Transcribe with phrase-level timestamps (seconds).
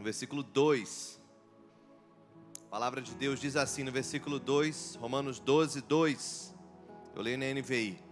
[0.00, 1.20] no versículo 2.
[2.66, 6.54] A palavra de Deus diz assim no versículo 2, Romanos 12, 2.
[7.14, 8.02] Eu leio na NVI.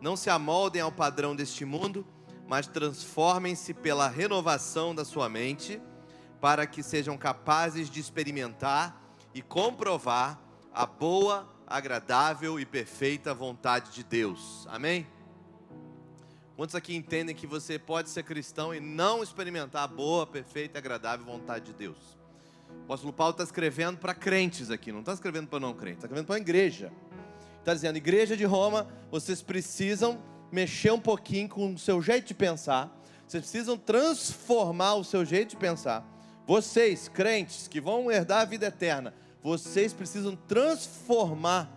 [0.00, 2.06] Não se amoldem ao padrão deste mundo,
[2.48, 5.80] mas transformem-se pela renovação da sua mente,
[6.40, 9.02] para que sejam capazes de experimentar
[9.34, 10.40] e comprovar
[10.72, 14.66] a boa, agradável e perfeita vontade de Deus.
[14.70, 15.06] Amém?
[16.56, 20.80] Quantos aqui entendem que você pode ser cristão e não experimentar a boa, perfeita e
[20.80, 21.96] agradável vontade de Deus?
[22.82, 26.06] O apóstolo Paulo está escrevendo para crentes aqui, não está escrevendo para não crentes, está
[26.06, 26.92] escrevendo para a igreja.
[27.58, 30.22] Está dizendo, igreja de Roma, vocês precisam
[30.52, 32.94] mexer um pouquinho com o seu jeito de pensar,
[33.26, 36.06] vocês precisam transformar o seu jeito de pensar.
[36.46, 41.68] Vocês, crentes, que vão herdar a vida eterna, vocês precisam transformar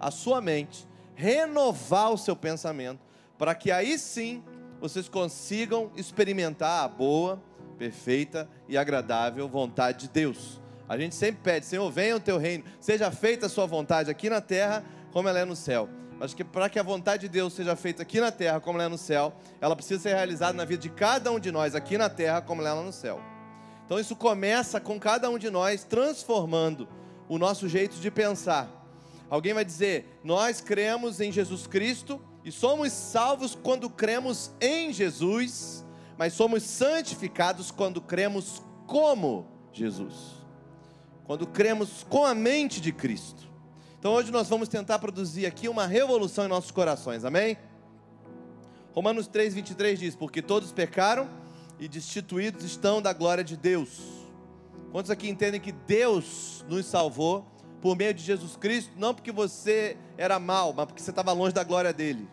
[0.00, 3.00] a sua mente, renovar o seu pensamento,
[3.42, 4.40] para que aí sim
[4.80, 7.42] vocês consigam experimentar a boa,
[7.76, 10.60] perfeita e agradável vontade de Deus.
[10.88, 14.30] A gente sempre pede, Senhor, venha o teu reino, seja feita a sua vontade aqui
[14.30, 15.88] na terra, como ela é no céu.
[16.20, 18.84] Mas que para que a vontade de Deus seja feita aqui na terra, como ela
[18.84, 21.98] é no céu, ela precisa ser realizada na vida de cada um de nós aqui
[21.98, 23.20] na terra, como ela é no céu.
[23.84, 26.88] Então isso começa com cada um de nós transformando
[27.28, 28.70] o nosso jeito de pensar.
[29.28, 35.84] Alguém vai dizer: Nós cremos em Jesus Cristo e somos salvos quando cremos em Jesus,
[36.18, 40.14] mas somos santificados quando cremos como Jesus.
[41.24, 43.48] Quando cremos com a mente de Cristo.
[43.98, 47.56] Então hoje nós vamos tentar produzir aqui uma revolução em nossos corações, amém?
[48.92, 51.28] Romanos 3, 23 diz: Porque todos pecaram
[51.78, 54.00] e destituídos estão da glória de Deus.
[54.90, 57.46] Quantos aqui entendem que Deus nos salvou
[57.82, 61.52] por meio de Jesus Cristo, não porque você era mal, mas porque você estava longe
[61.52, 62.28] da glória dele.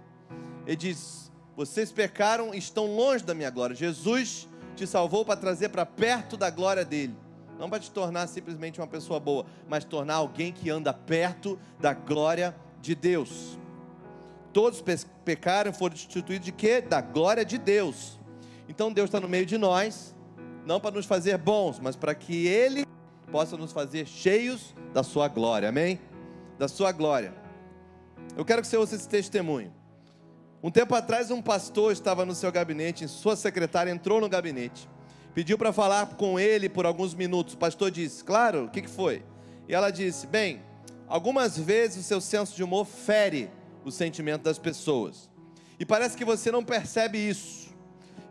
[0.68, 3.76] Ele diz: Vocês pecaram e estão longe da minha glória.
[3.76, 7.18] Jesus te salvou para trazer para perto da glória dele.
[7.58, 11.94] Não para te tornar simplesmente uma pessoa boa, mas tornar alguém que anda perto da
[11.94, 13.58] glória de Deus.
[14.54, 14.84] Todos
[15.26, 16.80] pecaram e foram destituídos de quê?
[16.80, 18.20] Da glória de Deus.
[18.70, 20.16] Então Deus está no meio de nós,
[20.66, 22.86] não para nos fazer bons, mas para que Ele
[23.30, 26.00] possa nos fazer cheios da sua glória, amém?
[26.58, 27.34] Da sua glória.
[28.36, 29.74] Eu quero que você ouça esse testemunho.
[30.62, 34.90] Um tempo atrás, um pastor estava no seu gabinete, sua secretária entrou no gabinete,
[35.34, 37.54] pediu para falar com ele por alguns minutos.
[37.54, 39.24] O pastor disse: Claro, o que, que foi?
[39.68, 40.62] E ela disse: Bem,
[41.08, 43.50] algumas vezes o seu senso de humor fere
[43.86, 45.30] o sentimento das pessoas,
[45.80, 47.70] e parece que você não percebe isso.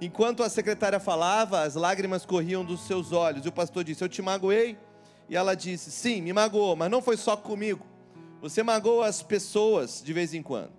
[0.01, 4.09] Enquanto a secretária falava, as lágrimas corriam dos seus olhos, e o pastor disse: Eu
[4.09, 4.77] te magoei?
[5.28, 7.84] E ela disse: Sim, me magoou, mas não foi só comigo.
[8.41, 10.72] Você magoa as pessoas de vez em quando.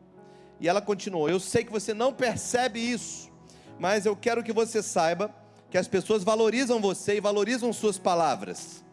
[0.59, 3.29] E ela continuou: Eu sei que você não percebe isso,
[3.77, 5.33] mas eu quero que você saiba
[5.69, 8.83] que as pessoas valorizam você e valorizam suas palavras.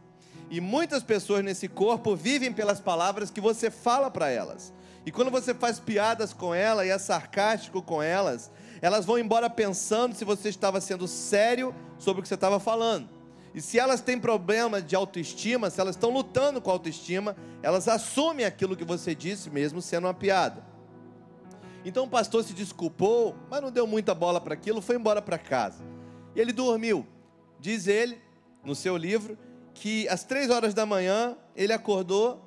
[0.50, 4.72] E muitas pessoas nesse corpo vivem pelas palavras que você fala para elas.
[5.04, 8.50] E quando você faz piadas com ela e é sarcástico com elas,
[8.82, 13.15] elas vão embora pensando se você estava sendo sério sobre o que você estava falando.
[13.56, 17.88] E se elas têm problema de autoestima, se elas estão lutando com a autoestima, elas
[17.88, 20.62] assumem aquilo que você disse, mesmo sendo uma piada.
[21.82, 25.38] Então o pastor se desculpou, mas não deu muita bola para aquilo, foi embora para
[25.38, 25.82] casa.
[26.34, 27.06] E ele dormiu.
[27.58, 28.20] Diz ele,
[28.62, 29.38] no seu livro,
[29.72, 32.44] que às três horas da manhã ele acordou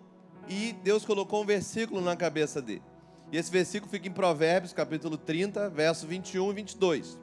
[0.47, 2.83] e Deus colocou um versículo na cabeça dele.
[3.31, 7.19] E esse versículo fica em Provérbios, capítulo 30, verso 21 e 22.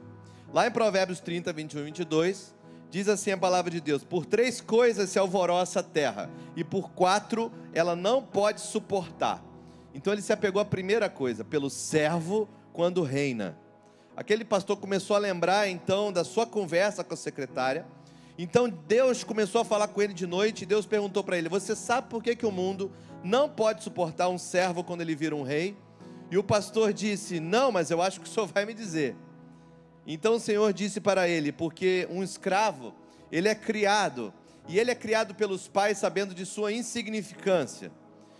[0.53, 2.56] Lá em Provérbios 30, 21 e 22,
[2.89, 6.91] Diz assim a palavra de Deus: Por três coisas se alvoroça a terra, e por
[6.91, 9.43] quatro ela não pode suportar.
[9.93, 13.57] Então ele se apegou à primeira coisa, pelo servo quando reina.
[14.15, 17.85] Aquele pastor começou a lembrar então da sua conversa com a secretária.
[18.37, 21.75] Então Deus começou a falar com ele de noite, e Deus perguntou para ele: Você
[21.75, 22.91] sabe por que, que o mundo
[23.23, 25.75] não pode suportar um servo quando ele vira um rei?
[26.31, 29.15] E o pastor disse: Não, mas eu acho que o senhor vai me dizer.
[30.07, 32.95] Então o Senhor disse para ele: Porque um escravo,
[33.29, 34.33] ele é criado,
[34.65, 37.91] e ele é criado pelos pais sabendo de sua insignificância,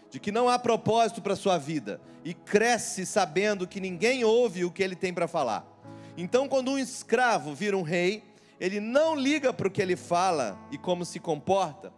[0.10, 4.72] de que não há propósito para sua vida, e cresce sabendo que ninguém ouve o
[4.72, 5.68] que ele tem para falar.
[6.16, 8.24] Então, quando um escravo vira um rei,
[8.60, 11.94] ele não liga para o que ele fala e como se comporta,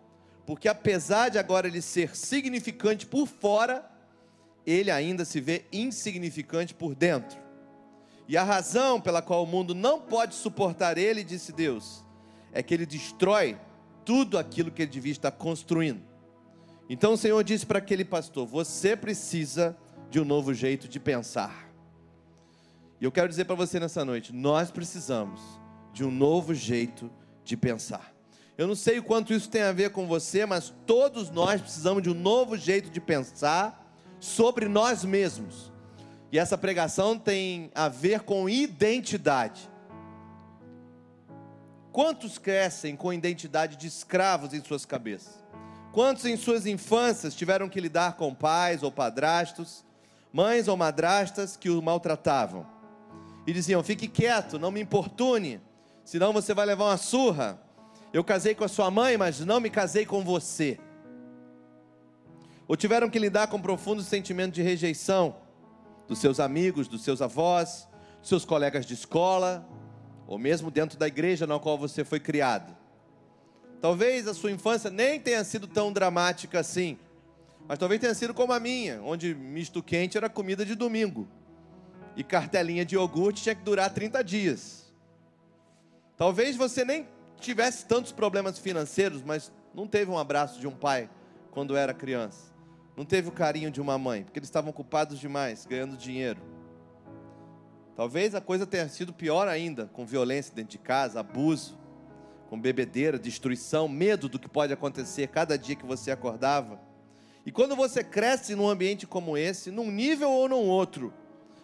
[0.46, 3.90] porque apesar de agora ele ser significante por fora,
[4.66, 7.49] ele ainda se vê insignificante por dentro.
[8.30, 12.06] E a razão pela qual o mundo não pode suportar ele, disse Deus,
[12.54, 13.58] é que ele destrói
[14.06, 16.00] tudo aquilo que ele devia estar construindo.
[16.88, 19.76] Então o Senhor disse para aquele pastor: Você precisa
[20.12, 21.72] de um novo jeito de pensar.
[23.02, 25.42] E eu quero dizer para você nessa noite: nós precisamos
[25.92, 27.10] de um novo jeito
[27.44, 28.14] de pensar.
[28.56, 32.04] Eu não sei o quanto isso tem a ver com você, mas todos nós precisamos
[32.04, 35.72] de um novo jeito de pensar sobre nós mesmos.
[36.32, 39.70] E essa pregação tem a ver com identidade.
[41.92, 45.44] Quantos crescem com identidade de escravos em suas cabeças?
[45.92, 49.84] Quantos em suas infâncias tiveram que lidar com pais ou padrastos,
[50.32, 52.66] mães ou madrastas que o maltratavam?
[53.48, 55.60] E diziam: fique quieto, não me importune,
[56.06, 57.60] senão você vai levar uma surra.
[58.14, 60.80] Eu casei com a sua mãe, mas não me casei com você.
[62.68, 65.36] Ou tiveram que lidar com um profundo sentimento de rejeição
[66.10, 67.88] dos seus amigos, dos seus avós,
[68.20, 69.66] dos seus colegas de escola,
[70.28, 72.76] ou mesmo dentro da igreja na qual você foi criado.
[73.80, 77.00] Talvez a sua infância nem tenha sido tão dramática assim,
[77.66, 81.30] mas talvez tenha sido como a minha, onde misto quente era comida de domingo
[82.20, 84.92] e cartelinha de iogurte tinha que durar 30 dias.
[86.18, 87.08] Talvez você nem
[87.40, 91.10] tivesse tantos problemas financeiros, mas não teve um abraço de um pai
[91.50, 92.52] quando era criança.
[93.00, 96.42] Não teve o carinho de uma mãe, porque eles estavam ocupados demais, ganhando dinheiro.
[97.96, 101.80] Talvez a coisa tenha sido pior ainda, com violência dentro de casa, abuso,
[102.50, 106.78] com bebedeira, destruição, medo do que pode acontecer cada dia que você acordava.
[107.46, 111.14] E quando você cresce num ambiente como esse, num nível ou num outro,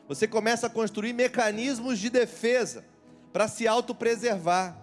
[0.08, 2.86] você começa a construir mecanismos de defesa
[3.34, 4.82] para se autopreservar.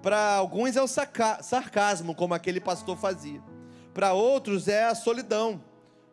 [0.00, 3.42] Para alguns é o sarcasmo, como aquele pastor fazia.
[3.92, 5.71] Para outros é a solidão.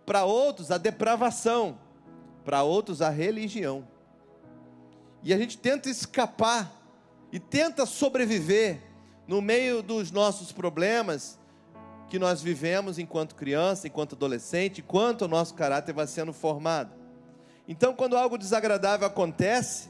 [0.10, 1.78] Para outros, a depravação.
[2.44, 3.88] Para outros, a religião.
[5.22, 6.74] E a gente tenta escapar
[7.32, 8.82] e tenta sobreviver
[9.28, 11.38] no meio dos nossos problemas
[12.10, 16.92] que nós vivemos enquanto criança, enquanto adolescente, enquanto o nosso caráter vai sendo formado.
[17.68, 19.90] Então, quando algo desagradável acontece,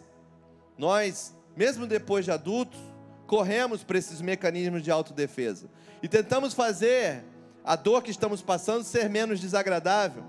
[0.78, 2.78] nós, mesmo depois de adultos,
[3.26, 5.70] corremos para esses mecanismos de autodefesa
[6.04, 7.24] e tentamos fazer
[7.70, 10.24] a dor que estamos passando ser menos desagradável,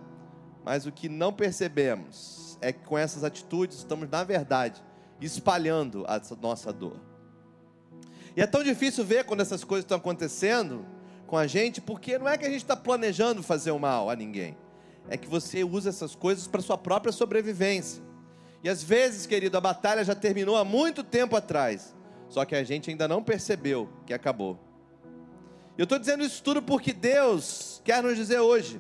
[0.62, 4.84] mas o que não percebemos é que com essas atitudes estamos, na verdade,
[5.22, 7.00] espalhando a nossa dor.
[8.36, 10.84] E é tão difícil ver quando essas coisas estão acontecendo
[11.26, 14.14] com a gente, porque não é que a gente está planejando fazer o mal a
[14.14, 14.54] ninguém,
[15.08, 18.02] é que você usa essas coisas para sua própria sobrevivência.
[18.62, 21.96] E às vezes, querido, a batalha já terminou há muito tempo atrás,
[22.28, 24.69] só que a gente ainda não percebeu que acabou.
[25.80, 28.78] Eu estou dizendo isso tudo porque Deus quer nos dizer hoje: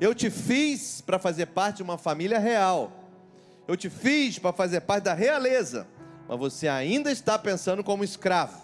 [0.00, 2.90] eu te fiz para fazer parte de uma família real,
[3.68, 5.86] eu te fiz para fazer parte da realeza,
[6.28, 8.60] mas você ainda está pensando como escravo,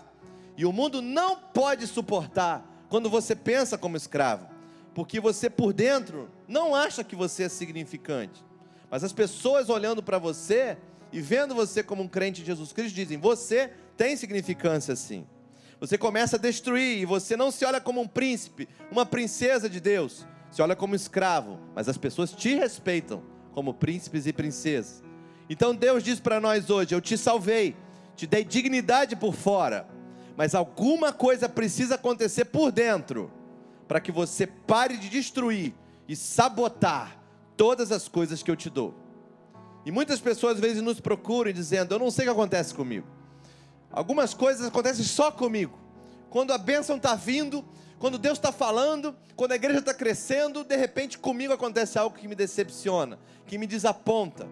[0.57, 4.49] e o mundo não pode suportar quando você pensa como escravo,
[4.93, 8.45] porque você por dentro não acha que você é significante,
[8.91, 10.77] mas as pessoas olhando para você
[11.13, 15.25] e vendo você como um crente de Jesus Cristo dizem: você tem significância sim.
[15.81, 19.81] Você começa a destruir e você não se olha como um príncipe, uma princesa de
[19.81, 23.23] Deus, se olha como escravo, mas as pessoas te respeitam
[23.53, 25.03] como príncipes e princesas.
[25.49, 27.77] Então Deus diz para nós hoje: Eu te salvei,
[28.17, 29.87] te dei dignidade por fora,
[30.37, 33.31] mas alguma coisa precisa acontecer por dentro,
[33.87, 35.75] para que você pare de destruir
[36.09, 37.17] e sabotar
[37.57, 38.95] todas as coisas que eu te dou.
[39.87, 43.18] E muitas pessoas às vezes nos procuram dizendo: Eu não sei o que acontece comigo.
[43.91, 45.79] Algumas coisas acontecem só comigo.
[46.31, 47.65] Quando a bênção está vindo,
[47.99, 52.29] quando Deus está falando, quando a igreja está crescendo, de repente comigo acontece algo que
[52.29, 54.47] me decepciona, que me desaponta.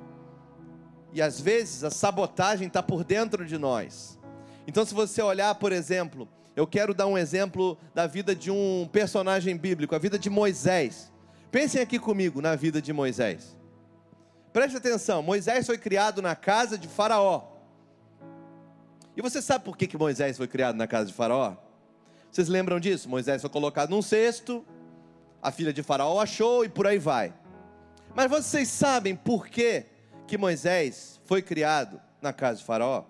[1.12, 4.18] E às vezes a sabotagem está por dentro de nós.
[4.66, 8.88] Então, se você olhar, por exemplo, eu quero dar um exemplo da vida de um
[8.90, 11.12] personagem bíblico, a vida de Moisés.
[11.50, 13.56] Pensem aqui comigo na vida de Moisés.
[14.52, 17.55] Preste atenção: Moisés foi criado na casa de Faraó.
[19.16, 21.56] E você sabe por que, que Moisés foi criado na casa de Faraó?
[22.30, 23.08] Vocês lembram disso?
[23.08, 24.62] Moisés foi colocado num cesto,
[25.40, 27.32] a filha de Faraó achou e por aí vai.
[28.14, 29.86] Mas vocês sabem por que,
[30.26, 33.04] que Moisés foi criado na casa de Faraó?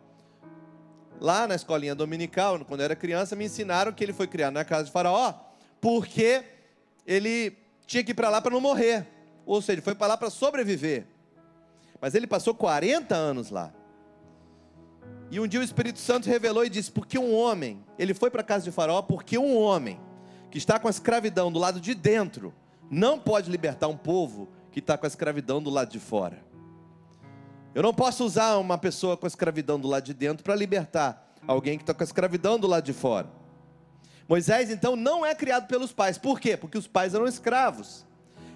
[1.20, 4.64] Lá na escolinha dominical, quando eu era criança, me ensinaram que ele foi criado na
[4.64, 5.34] casa de Faraó
[5.80, 6.44] porque
[7.06, 9.06] ele tinha que ir para lá para não morrer.
[9.44, 11.06] Ou seja, ele foi para lá para sobreviver.
[12.00, 13.72] Mas ele passou 40 anos lá.
[15.30, 18.40] E um dia o Espírito Santo revelou e disse: porque um homem, ele foi para
[18.40, 20.00] a casa de Faraó, porque um homem
[20.50, 22.54] que está com a escravidão do lado de dentro,
[22.90, 26.44] não pode libertar um povo que está com a escravidão do lado de fora.
[27.74, 31.34] Eu não posso usar uma pessoa com a escravidão do lado de dentro para libertar
[31.46, 33.28] alguém que está com a escravidão do lado de fora.
[34.28, 36.18] Moisés, então, não é criado pelos pais.
[36.18, 36.56] Por quê?
[36.56, 38.04] Porque os pais eram escravos.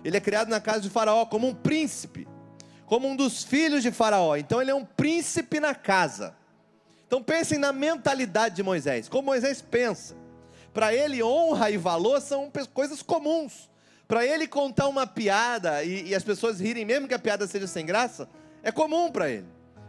[0.02, 2.26] Ele é criado na casa de Faraó como um príncipe,
[2.86, 4.36] como um dos filhos de Faraó.
[4.36, 6.34] Então, ele é um príncipe na casa.
[7.10, 10.14] Então pensem na mentalidade de Moisés, como Moisés pensa.
[10.72, 13.68] Para ele, honra e valor são coisas comuns.
[14.06, 17.66] Para ele contar uma piada e, e, as pessoas rirem, mesmo que a piada seja
[17.66, 18.28] sem graça,
[18.62, 19.48] é comum para ele.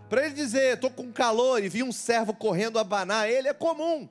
[0.09, 4.09] Para ele dizer, estou com calor e vi um servo correndo abanar ele, é comum.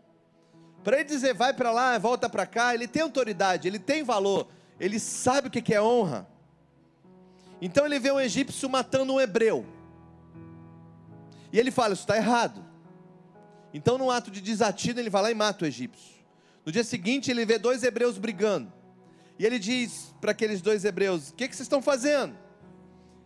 [0.85, 4.47] Para ele dizer, vai para lá, volta para cá, ele tem autoridade, ele tem valor,
[4.79, 6.29] ele sabe o que é honra.
[7.61, 9.67] Então ele vê um egípcio matando um hebreu.
[11.53, 12.70] E ele fala: Isso está errado.
[13.73, 16.21] Então, num ato de desatino, ele vai lá e mata o egípcio.
[16.65, 18.73] No dia seguinte, ele vê dois hebreus brigando.
[19.39, 22.37] E ele diz para aqueles dois hebreus: O que, que vocês estão fazendo?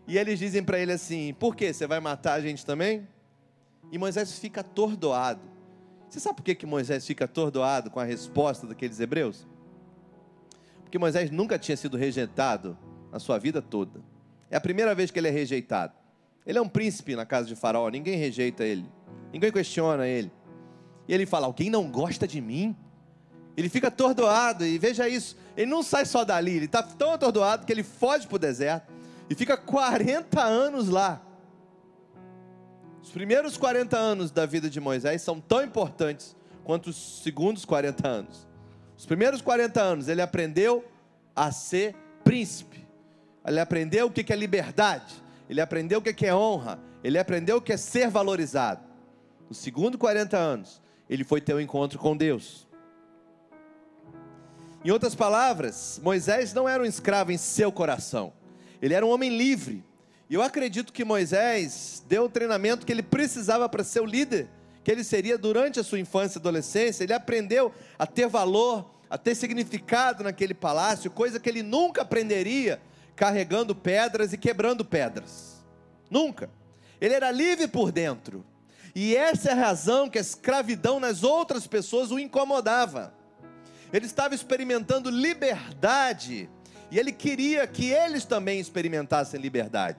[0.06, 1.72] E eles dizem para ele assim: Por quê?
[1.72, 3.08] Você vai matar a gente também?
[3.90, 5.40] E Moisés fica atordoado.
[6.08, 9.46] Você sabe por que, que Moisés fica atordoado com a resposta daqueles hebreus?
[10.82, 12.78] Porque Moisés nunca tinha sido rejeitado
[13.10, 14.00] na sua vida toda.
[14.48, 15.92] É a primeira vez que ele é rejeitado.
[16.46, 18.86] Ele é um príncipe na casa de Faraó, ninguém rejeita ele,
[19.34, 20.32] ninguém questiona ele.
[21.06, 22.74] E ele fala: Alguém não gosta de mim?
[23.56, 27.64] Ele fica atordoado, e veja isso, ele não sai só dali, ele está tão atordoado
[27.64, 28.92] que ele foge para o deserto
[29.30, 31.22] e fica 40 anos lá.
[33.00, 38.08] Os primeiros 40 anos da vida de Moisés são tão importantes quanto os segundos 40
[38.08, 38.48] anos.
[38.96, 40.84] Os primeiros 40 anos ele aprendeu
[41.36, 42.84] a ser príncipe,
[43.46, 45.14] ele aprendeu o que é liberdade,
[45.48, 48.93] ele aprendeu o que é honra, ele aprendeu o que é ser valorizado.
[49.48, 52.66] No segundo 40 anos, ele foi ter um encontro com Deus.
[54.84, 58.32] Em outras palavras, Moisés não era um escravo em seu coração,
[58.80, 59.84] ele era um homem livre.
[60.28, 64.48] E eu acredito que Moisés deu o treinamento que ele precisava para ser o líder
[64.84, 67.02] que ele seria durante a sua infância e adolescência.
[67.02, 72.80] Ele aprendeu a ter valor, a ter significado naquele palácio, coisa que ele nunca aprenderia
[73.16, 75.64] carregando pedras e quebrando pedras.
[76.10, 76.50] Nunca.
[77.00, 78.44] Ele era livre por dentro.
[78.94, 83.12] E essa é a razão que a escravidão nas outras pessoas o incomodava.
[83.92, 86.48] Ele estava experimentando liberdade
[86.90, 89.98] e ele queria que eles também experimentassem liberdade.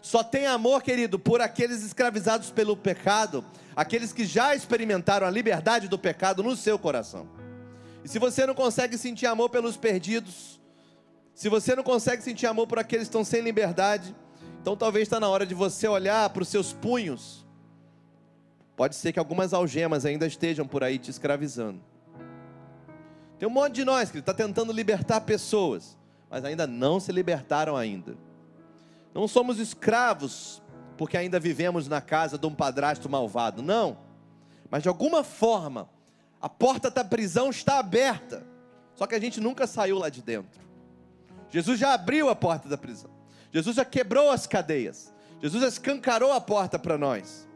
[0.00, 3.44] Só tem amor, querido, por aqueles escravizados pelo pecado,
[3.76, 7.28] aqueles que já experimentaram a liberdade do pecado no seu coração.
[8.02, 10.58] E se você não consegue sentir amor pelos perdidos,
[11.34, 14.14] se você não consegue sentir amor por aqueles que estão sem liberdade,
[14.62, 17.47] então talvez está na hora de você olhar para os seus punhos.
[18.78, 21.80] Pode ser que algumas algemas ainda estejam por aí te escravizando.
[23.36, 25.98] Tem um monte de nós que está tentando libertar pessoas,
[26.30, 28.16] mas ainda não se libertaram ainda.
[29.12, 30.62] Não somos escravos
[30.96, 33.98] porque ainda vivemos na casa de um padrasto malvado, não.
[34.70, 35.90] Mas de alguma forma,
[36.40, 38.46] a porta da prisão está aberta,
[38.94, 40.60] só que a gente nunca saiu lá de dentro.
[41.50, 43.10] Jesus já abriu a porta da prisão.
[43.52, 45.12] Jesus já quebrou as cadeias.
[45.42, 47.47] Jesus escancarou a porta para nós.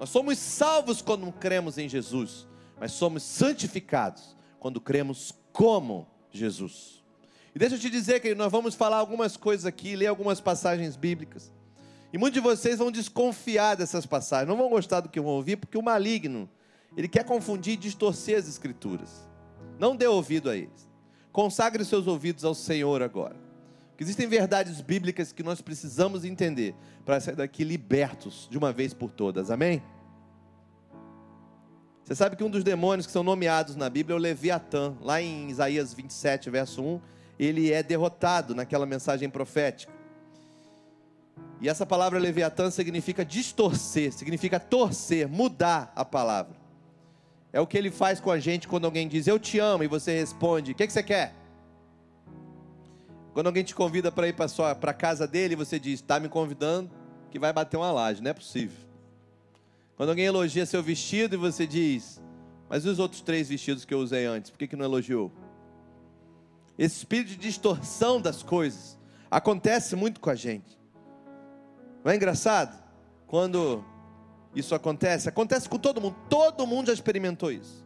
[0.00, 2.46] Nós somos salvos quando cremos em Jesus,
[2.80, 7.04] mas somos santificados quando cremos como Jesus.
[7.54, 10.96] E deixa eu te dizer que nós vamos falar algumas coisas aqui, ler algumas passagens
[10.96, 11.52] bíblicas.
[12.10, 15.56] E muitos de vocês vão desconfiar dessas passagens, não vão gostar do que vão ouvir,
[15.56, 16.48] porque o maligno,
[16.96, 19.28] ele quer confundir e distorcer as escrituras.
[19.78, 20.88] Não dê ouvido a eles.
[21.30, 23.49] Consagre seus ouvidos ao Senhor agora.
[24.00, 29.12] Existem verdades bíblicas que nós precisamos entender para sair daqui libertos de uma vez por
[29.12, 29.50] todas.
[29.50, 29.82] Amém?
[32.02, 34.96] Você sabe que um dos demônios que são nomeados na Bíblia é o Leviatã.
[35.02, 37.00] Lá em Isaías 27, verso 1,
[37.38, 39.92] ele é derrotado naquela mensagem profética.
[41.60, 46.56] E essa palavra Leviatã significa distorcer, significa torcer, mudar a palavra.
[47.52, 49.86] É o que ele faz com a gente quando alguém diz eu te amo e
[49.86, 51.34] você responde: o que, que você quer?
[53.32, 56.90] Quando alguém te convida para ir para a casa dele, você diz: está me convidando
[57.30, 58.76] que vai bater uma laje, não é possível.
[59.96, 62.20] Quando alguém elogia seu vestido e você diz:
[62.68, 65.32] mas e os outros três vestidos que eu usei antes, por que, que não elogiou?
[66.78, 68.98] Esse espírito de distorção das coisas
[69.30, 70.78] acontece muito com a gente.
[72.02, 72.82] Não é engraçado?
[73.26, 73.84] Quando
[74.54, 75.28] isso acontece?
[75.28, 76.16] Acontece com todo mundo.
[76.28, 77.84] Todo mundo já experimentou isso.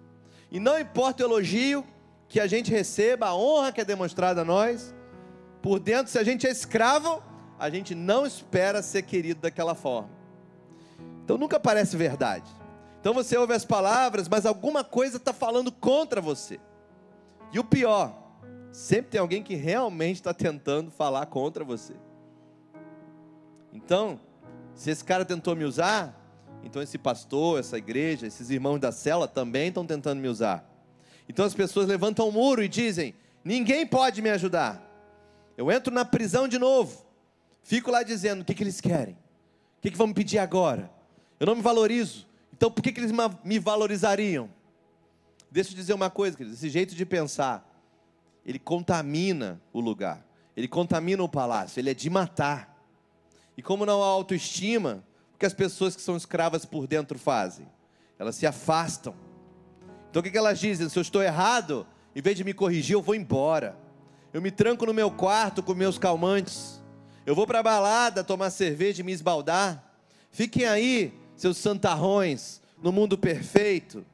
[0.50, 1.84] E não importa o elogio
[2.28, 4.94] que a gente receba, a honra que é demonstrada a nós,
[5.64, 7.22] por dentro, se a gente é escravo,
[7.58, 10.10] a gente não espera ser querido daquela forma.
[11.24, 12.44] Então nunca parece verdade.
[13.00, 16.60] Então você ouve as palavras, mas alguma coisa está falando contra você.
[17.50, 18.14] E o pior,
[18.72, 21.94] sempre tem alguém que realmente está tentando falar contra você.
[23.72, 24.20] Então,
[24.74, 26.14] se esse cara tentou me usar,
[26.62, 30.62] então esse pastor, essa igreja, esses irmãos da cela também estão tentando me usar.
[31.26, 34.92] Então as pessoas levantam o um muro e dizem: ninguém pode me ajudar.
[35.56, 37.06] Eu entro na prisão de novo,
[37.62, 39.14] fico lá dizendo: o que, que eles querem?
[39.14, 40.90] O que, que vão me pedir agora?
[41.38, 43.12] Eu não me valorizo, então por que, que eles
[43.44, 44.48] me valorizariam?
[45.50, 47.70] Deixa eu dizer uma coisa, querido, esse jeito de pensar,
[48.44, 52.74] ele contamina o lugar, ele contamina o palácio, ele é de matar.
[53.56, 57.68] E como não há autoestima, o que as pessoas que são escravas por dentro fazem?
[58.18, 59.14] Elas se afastam.
[60.10, 60.88] Então o que elas dizem?
[60.88, 63.76] Se eu estou errado, em vez de me corrigir, eu vou embora.
[64.34, 66.82] Eu me tranco no meu quarto com meus calmantes.
[67.24, 69.94] Eu vou para a balada tomar cerveja e me esbaldar.
[70.32, 74.04] Fiquem aí, seus santarrões, no mundo perfeito.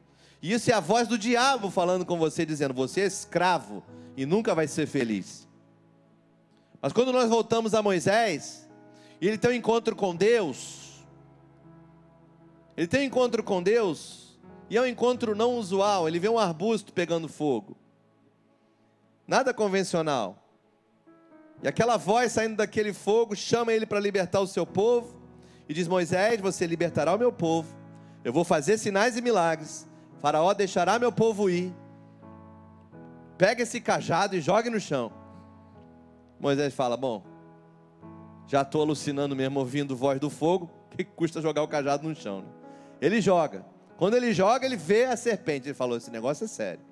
[0.42, 3.82] E isso é a voz do diabo falando com você, dizendo: Você é escravo
[4.14, 5.48] e nunca vai ser feliz.
[6.82, 8.68] Mas quando nós voltamos a Moisés,
[9.22, 11.02] e ele tem um encontro com Deus,
[12.76, 16.38] ele tem um encontro com Deus, e é um encontro não usual, ele vê um
[16.38, 17.79] arbusto pegando fogo.
[19.30, 20.44] Nada convencional.
[21.62, 25.22] E aquela voz saindo daquele fogo chama ele para libertar o seu povo
[25.68, 27.72] e diz: Moisés, você libertará o meu povo.
[28.24, 29.88] Eu vou fazer sinais e milagres.
[30.18, 31.72] Faraó deixará meu povo ir.
[33.38, 35.12] Pega esse cajado e jogue no chão.
[36.40, 37.22] Moisés fala: Bom,
[38.48, 40.68] já estou alucinando mesmo ouvindo voz do fogo.
[40.86, 42.40] O que custa jogar o cajado no chão?
[42.40, 42.48] Né?
[43.00, 43.64] Ele joga.
[43.96, 45.68] Quando ele joga, ele vê a serpente.
[45.68, 46.84] Ele falou: Esse negócio é sério.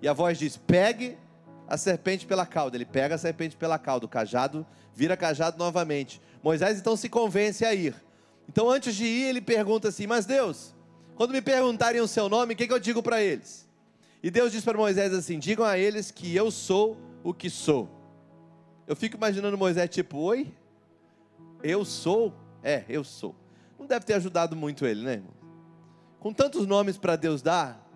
[0.00, 1.18] E a voz diz: Pegue
[1.66, 2.76] a serpente pela cauda.
[2.76, 4.06] Ele pega a serpente pela cauda.
[4.06, 6.20] O cajado vira cajado novamente.
[6.42, 7.94] Moisés então se convence a ir.
[8.48, 10.74] Então, antes de ir, ele pergunta assim: Mas Deus,
[11.14, 13.68] quando me perguntarem o seu nome, o que, que eu digo para eles?
[14.22, 17.88] E Deus diz para Moisés assim: Digam a eles que eu sou o que sou.
[18.86, 20.52] Eu fico imaginando Moisés tipo: Oi?
[21.62, 22.34] Eu sou?
[22.62, 23.34] É, eu sou.
[23.78, 25.34] Não deve ter ajudado muito ele, né, irmão?
[26.20, 27.86] Com tantos nomes para Deus dar,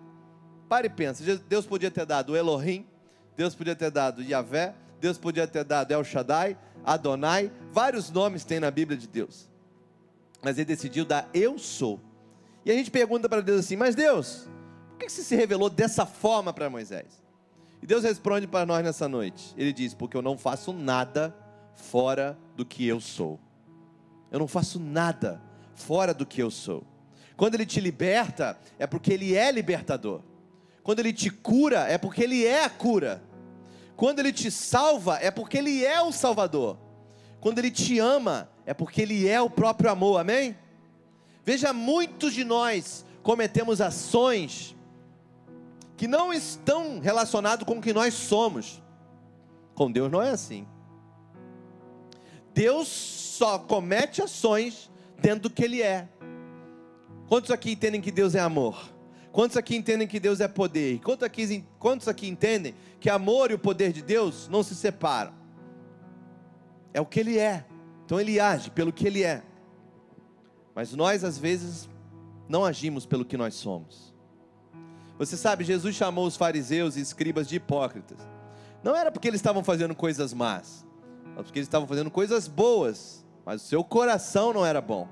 [0.67, 2.85] pare e pensa: Deus podia ter dado Elohim,
[3.39, 8.59] Deus podia ter dado Yahvé, Deus podia ter dado El Shaddai, Adonai, vários nomes tem
[8.59, 9.49] na Bíblia de Deus
[10.41, 11.99] mas ele decidiu dar eu sou.
[12.65, 14.47] E a gente pergunta para Deus assim: Mas Deus,
[14.89, 17.23] por que você se revelou dessa forma para Moisés?
[17.81, 21.35] E Deus responde para nós nessa noite: Ele diz, Porque eu não faço nada
[21.75, 23.39] fora do que eu sou.
[24.31, 25.41] Eu não faço nada
[25.73, 26.83] fora do que eu sou.
[27.35, 30.21] Quando Ele te liberta, é porque Ele é libertador.
[30.83, 33.23] Quando Ele te cura, é porque Ele é a cura.
[33.99, 36.77] Quando Ele te salva, é porque Ele é o Salvador.
[37.41, 40.57] Quando Ele te ama, é porque Ele é o próprio amor, amém?
[41.43, 44.73] Veja, muitos de nós cometemos ações
[45.97, 48.81] que não estão relacionados com o que nós somos.
[49.75, 50.65] Com Deus não é assim.
[52.53, 56.07] Deus só comete ações dentro do que Ele é.
[57.27, 58.81] Quantos aqui entendem que Deus é amor?
[59.31, 60.99] Quantos aqui entendem que Deus é poder?
[61.01, 65.33] Quantos aqui, quantos aqui entendem que amor e o poder de Deus não se separam?
[66.93, 67.65] É o que Ele é.
[68.09, 69.43] Então ele age pelo que ele é.
[70.73, 71.87] Mas nós, às vezes,
[72.47, 74.11] não agimos pelo que nós somos.
[75.19, 78.17] Você sabe, Jesus chamou os fariseus e escribas de hipócritas.
[78.81, 80.83] Não era porque eles estavam fazendo coisas más,
[81.35, 85.07] mas porque eles estavam fazendo coisas boas, mas o seu coração não era bom.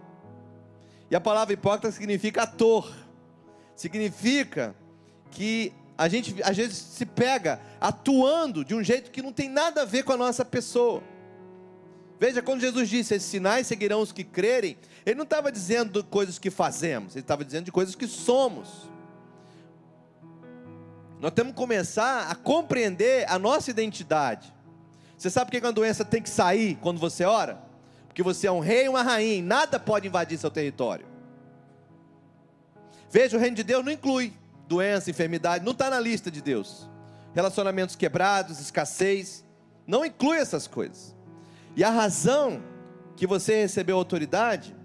[1.11, 2.91] E a palavra hipócrita significa ator.
[3.77, 4.75] Significa
[5.29, 9.83] que a gente às vezes se pega atuando de um jeito que não tem nada
[9.83, 11.03] a ver com a nossa pessoa.
[12.19, 16.39] Veja, quando Jesus disse: Esses sinais seguirão os que crerem, ele não estava dizendo coisas
[16.39, 18.89] que fazemos, ele estava dizendo de coisas que somos.
[21.19, 24.51] Nós temos que começar a compreender a nossa identidade.
[25.15, 27.61] Você sabe por que uma doença tem que sair quando você ora?
[28.07, 31.16] Porque você é um rei e uma rainha, nada pode invadir seu território.
[33.19, 34.31] Veja, o reino de Deus não inclui
[34.67, 36.87] doença, enfermidade, não está na lista de Deus.
[37.33, 39.43] Relacionamentos quebrados, escassez,
[39.87, 41.15] não inclui essas coisas.
[41.75, 42.61] E a razão
[43.15, 44.75] que você recebeu autoridade,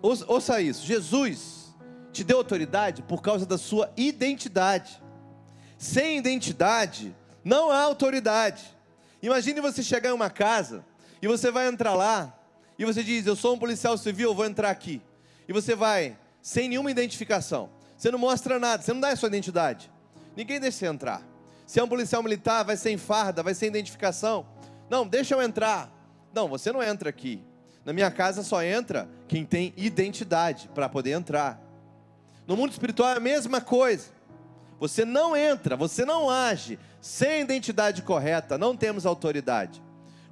[0.00, 1.74] ouça isso: Jesus
[2.12, 5.02] te deu autoridade por causa da sua identidade.
[5.76, 7.12] Sem identidade,
[7.42, 8.62] não há autoridade.
[9.20, 10.84] Imagine você chegar em uma casa
[11.20, 12.32] e você vai entrar lá
[12.78, 15.02] e você diz: Eu sou um policial civil, eu vou entrar aqui.
[15.50, 17.70] E você vai sem nenhuma identificação.
[17.98, 19.90] Você não mostra nada, você não dá a sua identidade.
[20.36, 21.22] Ninguém deixa você entrar.
[21.66, 24.46] Se é um policial militar, vai sem farda, vai sem identificação.
[24.88, 25.92] Não, deixa eu entrar.
[26.32, 27.42] Não, você não entra aqui.
[27.84, 31.60] Na minha casa só entra quem tem identidade para poder entrar.
[32.46, 34.06] No mundo espiritual é a mesma coisa.
[34.78, 39.82] Você não entra, você não age sem identidade correta, não temos autoridade.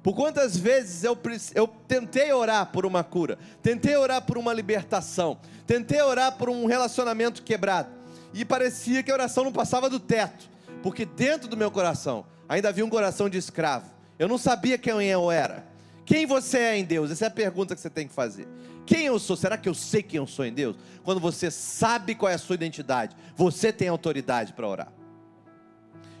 [0.01, 1.17] Por quantas vezes eu,
[1.53, 6.65] eu tentei orar por uma cura, tentei orar por uma libertação, tentei orar por um
[6.65, 7.89] relacionamento quebrado,
[8.33, 10.49] e parecia que a oração não passava do teto,
[10.81, 13.89] porque dentro do meu coração ainda havia um coração de escravo.
[14.17, 15.65] Eu não sabia quem eu era.
[16.05, 17.11] Quem você é em Deus?
[17.11, 18.47] Essa é a pergunta que você tem que fazer.
[18.85, 19.37] Quem eu sou?
[19.37, 20.75] Será que eu sei quem eu sou em Deus?
[21.03, 24.91] Quando você sabe qual é a sua identidade, você tem autoridade para orar.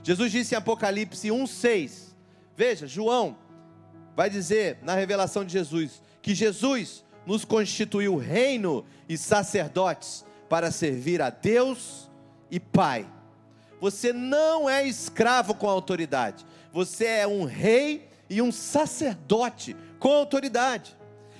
[0.03, 2.15] Jesus disse em Apocalipse 1:6.
[2.55, 3.35] Veja, João
[4.19, 11.21] vai dizer na revelação de Jesus que Jesus nos constituiu reino e sacerdotes para servir
[11.21, 12.11] a Deus
[12.51, 13.09] e Pai.
[13.79, 16.45] Você não é escravo com autoridade.
[16.73, 20.97] Você é um rei e um sacerdote com autoridade.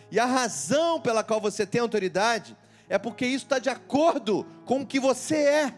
[0.10, 2.56] E a razão pela qual você tem autoridade
[2.88, 5.74] é porque isso está de acordo com o que você é.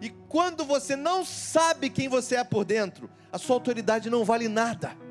[0.00, 4.48] E quando você não sabe quem você é por dentro, a sua autoridade não vale
[4.48, 5.06] nada.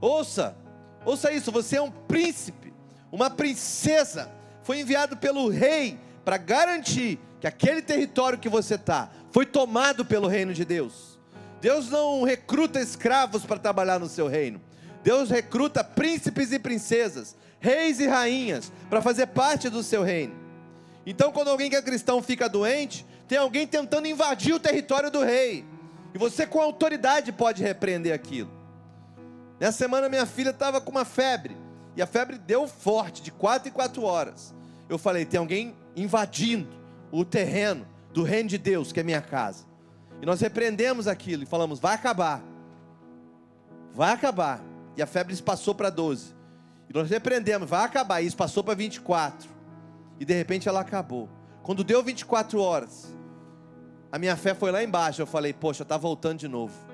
[0.00, 0.56] Ouça,
[1.04, 2.72] ouça isso: você é um príncipe,
[3.10, 4.30] uma princesa,
[4.62, 10.28] foi enviado pelo rei para garantir que aquele território que você está foi tomado pelo
[10.28, 11.18] reino de Deus.
[11.60, 14.60] Deus não recruta escravos para trabalhar no seu reino.
[15.02, 20.34] Deus recruta príncipes e princesas, reis e rainhas, para fazer parte do seu reino.
[21.06, 25.22] Então, quando alguém que é cristão fica doente, tem alguém tentando invadir o território do
[25.22, 25.64] rei.
[26.14, 28.57] E você, com autoridade, pode repreender aquilo.
[29.60, 31.56] Nessa semana, minha filha estava com uma febre.
[31.96, 34.54] E a febre deu forte, de quatro em quatro horas.
[34.88, 36.68] Eu falei: tem alguém invadindo
[37.10, 39.64] o terreno do reino de Deus, que é minha casa.
[40.22, 42.42] E nós repreendemos aquilo e falamos: vai acabar.
[43.92, 44.60] Vai acabar.
[44.96, 46.34] E a febre passou para 12.
[46.88, 48.22] E nós repreendemos: vai acabar.
[48.22, 49.48] E isso passou para 24.
[50.20, 51.28] E de repente ela acabou.
[51.64, 53.12] Quando deu 24 horas,
[54.10, 55.20] a minha fé foi lá embaixo.
[55.20, 56.87] Eu falei: poxa, está voltando de novo.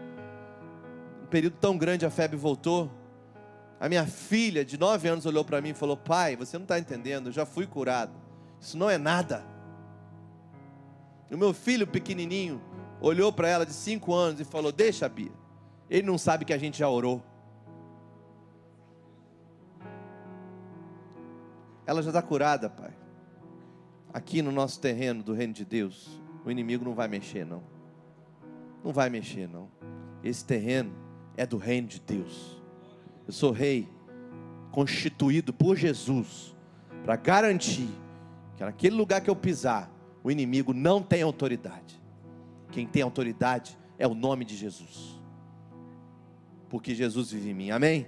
[1.35, 2.88] Período tão grande a febre voltou.
[3.81, 6.79] A minha filha de 9 anos olhou para mim e falou: pai, você não está
[6.79, 8.12] entendendo, eu já fui curado.
[8.61, 9.44] Isso não é nada.
[11.29, 12.62] O meu filho pequenininho
[13.01, 15.33] olhou para ela de cinco anos e falou: Deixa, Bia.
[15.90, 17.20] Ele não sabe que a gente já orou.
[21.85, 22.97] Ela já está curada, pai.
[24.12, 27.64] Aqui no nosso terreno do reino de Deus, o inimigo não vai mexer, não.
[28.85, 29.68] Não vai mexer, não.
[30.23, 31.03] Esse terreno
[31.37, 32.62] é do reino de Deus.
[33.27, 33.88] Eu sou rei,
[34.70, 36.55] constituído por Jesus,
[37.05, 37.88] para garantir
[38.57, 39.90] que naquele lugar que eu pisar,
[40.23, 42.01] o inimigo não tem autoridade.
[42.70, 45.20] Quem tem autoridade é o nome de Jesus.
[46.68, 47.70] Porque Jesus vive em mim.
[47.70, 48.07] Amém?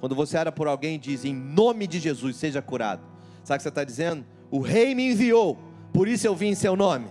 [0.00, 3.02] Quando você ora por alguém e diz, em nome de Jesus, seja curado.
[3.42, 4.24] Sabe o que você está dizendo?
[4.50, 5.58] O rei me enviou,
[5.92, 7.06] por isso eu vim em seu nome.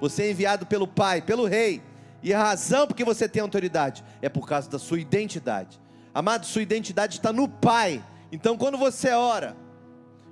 [0.00, 1.82] Você é enviado pelo Pai, pelo Rei.
[2.22, 5.80] E a razão porque você tem autoridade é por causa da sua identidade.
[6.14, 8.04] Amado, sua identidade está no Pai.
[8.30, 9.56] Então, quando você ora,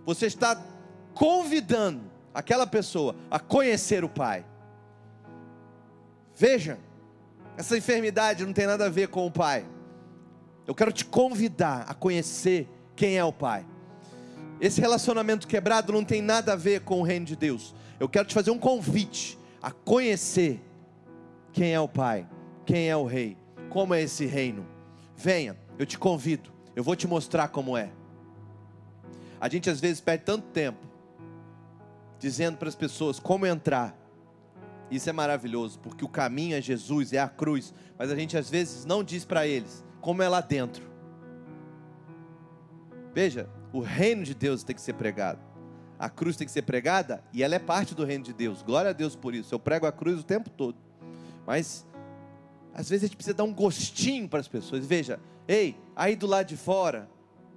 [0.04, 0.62] você está
[1.14, 4.44] convidando aquela pessoa a conhecer o Pai.
[6.36, 6.78] Veja,
[7.56, 9.66] essa enfermidade não tem nada a ver com o Pai.
[10.66, 13.66] Eu quero te convidar a conhecer quem é o Pai.
[14.60, 17.74] Esse relacionamento quebrado não tem nada a ver com o reino de Deus.
[17.98, 20.60] Eu quero te fazer um convite a conhecer
[21.52, 22.28] quem é o Pai,
[22.64, 23.36] quem é o Rei,
[23.68, 24.66] como é esse reino.
[25.16, 27.90] Venha, eu te convido, eu vou te mostrar como é.
[29.40, 30.86] A gente às vezes perde tanto tempo
[32.18, 33.96] dizendo para as pessoas como entrar.
[34.90, 38.50] Isso é maravilhoso, porque o caminho é Jesus, é a cruz, mas a gente às
[38.50, 40.88] vezes não diz para eles como é lá dentro.
[43.14, 45.40] Veja, o reino de Deus tem que ser pregado.
[45.98, 48.62] A cruz tem que ser pregada e ela é parte do reino de Deus.
[48.62, 49.54] Glória a Deus por isso.
[49.54, 50.76] Eu prego a cruz o tempo todo.
[51.50, 51.86] Mas
[52.72, 54.86] às vezes a gente precisa dar um gostinho para as pessoas.
[54.86, 57.10] Veja, ei, aí do lado de fora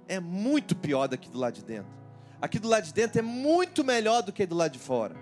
[0.08, 2.04] é muito pior do que do lado de dentro
[2.44, 5.16] aqui do lado de dentro é muito melhor do que do lado de fora.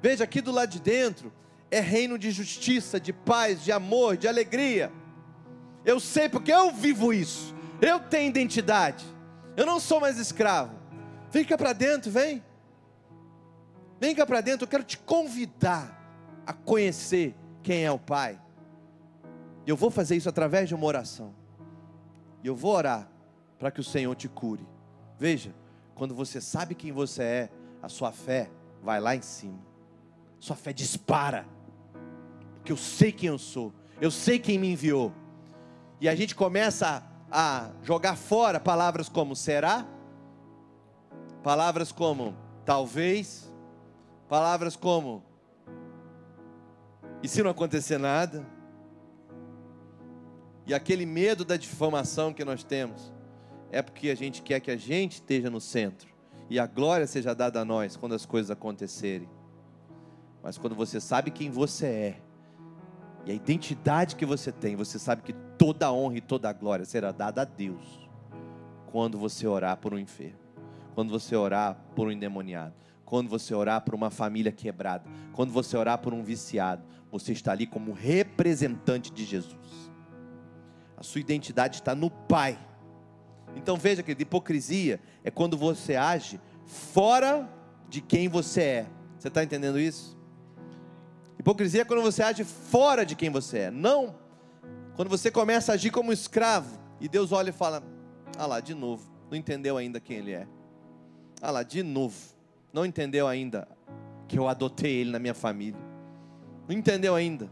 [0.00, 1.30] Veja, aqui do lado de dentro
[1.70, 4.90] é reino de justiça, de paz, de amor, de alegria.
[5.84, 7.54] Eu sei porque eu vivo isso.
[7.82, 9.04] Eu tenho identidade.
[9.56, 10.74] Eu não sou mais escravo.
[11.30, 12.42] Vem cá para dentro, vem.
[14.00, 16.00] Vem cá para dentro, eu quero te convidar
[16.46, 18.38] a conhecer quem é o Pai.
[19.66, 21.34] Eu vou fazer isso através de uma oração.
[22.42, 23.08] E eu vou orar
[23.58, 24.68] para que o Senhor te cure.
[25.18, 25.54] Veja,
[25.94, 27.50] quando você sabe quem você é,
[27.82, 28.50] a sua fé
[28.82, 29.58] vai lá em cima.
[30.38, 31.46] Sua fé dispara.
[32.56, 33.72] Porque eu sei quem eu sou.
[34.00, 35.12] Eu sei quem me enviou.
[36.00, 39.86] E a gente começa a, a jogar fora palavras como será,
[41.42, 43.50] palavras como talvez,
[44.28, 45.22] palavras como
[47.24, 48.46] e se não acontecer nada?
[50.66, 53.10] E aquele medo da difamação que nós temos
[53.72, 56.12] é porque a gente quer que a gente esteja no centro
[56.50, 59.26] e a glória seja dada a nós quando as coisas acontecerem.
[60.42, 62.20] Mas quando você sabe quem você é,
[63.24, 66.52] E a identidade que você tem, você sabe que toda a honra e toda a
[66.52, 68.06] glória será dada a Deus
[68.92, 70.38] quando você orar por um enfermo,
[70.94, 75.74] quando você orar por um endemoniado, quando você orar por uma família quebrada, quando você
[75.74, 76.84] orar por um viciado,
[77.18, 79.92] você está ali como representante de Jesus.
[80.96, 82.58] A sua identidade está no Pai.
[83.54, 87.48] Então veja que hipocrisia é quando você age fora
[87.88, 88.86] de quem você é.
[89.16, 90.18] Você está entendendo isso?
[91.38, 93.70] Hipocrisia é quando você age fora de quem você é.
[93.70, 94.16] Não
[94.96, 97.80] quando você começa a agir como escravo e Deus olha e fala:
[98.36, 100.48] Ah lá, de novo, não entendeu ainda quem Ele é.
[101.40, 102.16] Ah lá, de novo,
[102.72, 103.68] não entendeu ainda
[104.26, 105.93] que eu adotei Ele na minha família.
[106.68, 107.50] Não entendeu ainda.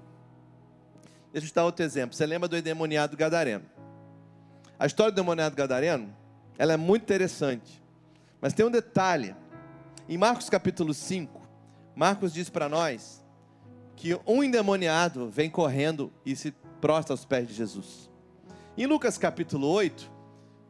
[1.32, 2.14] Deixa eu te dar outro exemplo.
[2.14, 3.64] Você lembra do endemoniado gadareno?
[4.78, 6.14] A história do endemoniado gadareno,
[6.58, 7.82] ela é muito interessante.
[8.40, 9.34] Mas tem um detalhe.
[10.08, 11.40] Em Marcos capítulo 5,
[11.94, 13.24] Marcos diz para nós
[13.96, 18.10] que um endemoniado vem correndo e se prostra aos pés de Jesus.
[18.76, 20.10] Em Lucas capítulo 8,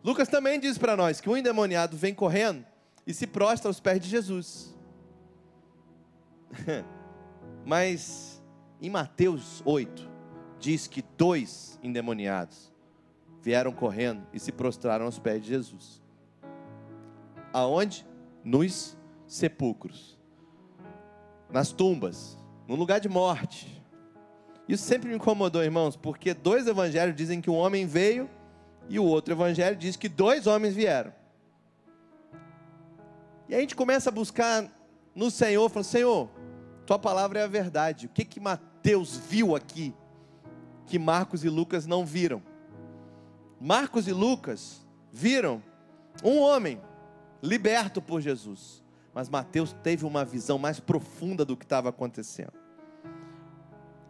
[0.04, 2.64] Lucas também diz para nós que um endemoniado vem correndo
[3.06, 4.74] e se prostra aos pés de Jesus.
[7.64, 8.31] Mas
[8.82, 10.10] em Mateus 8,
[10.58, 12.72] diz que dois endemoniados
[13.40, 16.02] vieram correndo e se prostraram aos pés de Jesus.
[17.52, 18.04] Aonde?
[18.44, 20.18] Nos sepulcros,
[21.48, 23.80] nas tumbas, no lugar de morte.
[24.68, 28.28] Isso sempre me incomodou, irmãos, porque dois evangelhos dizem que um homem veio
[28.88, 31.12] e o outro evangelho diz que dois homens vieram.
[33.48, 34.68] E a gente começa a buscar
[35.14, 36.30] no Senhor, falando: Senhor,
[36.84, 38.06] tua palavra é a verdade.
[38.06, 38.40] O que que
[38.82, 39.94] Mateus viu aqui
[40.86, 42.42] que Marcos e Lucas não viram?
[43.60, 45.62] Marcos e Lucas viram
[46.24, 46.80] um homem
[47.40, 48.82] liberto por Jesus,
[49.14, 52.54] mas Mateus teve uma visão mais profunda do que estava acontecendo.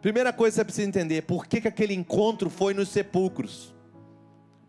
[0.01, 3.75] Primeira coisa que você precisa entender, por que, que aquele encontro foi nos sepulcros?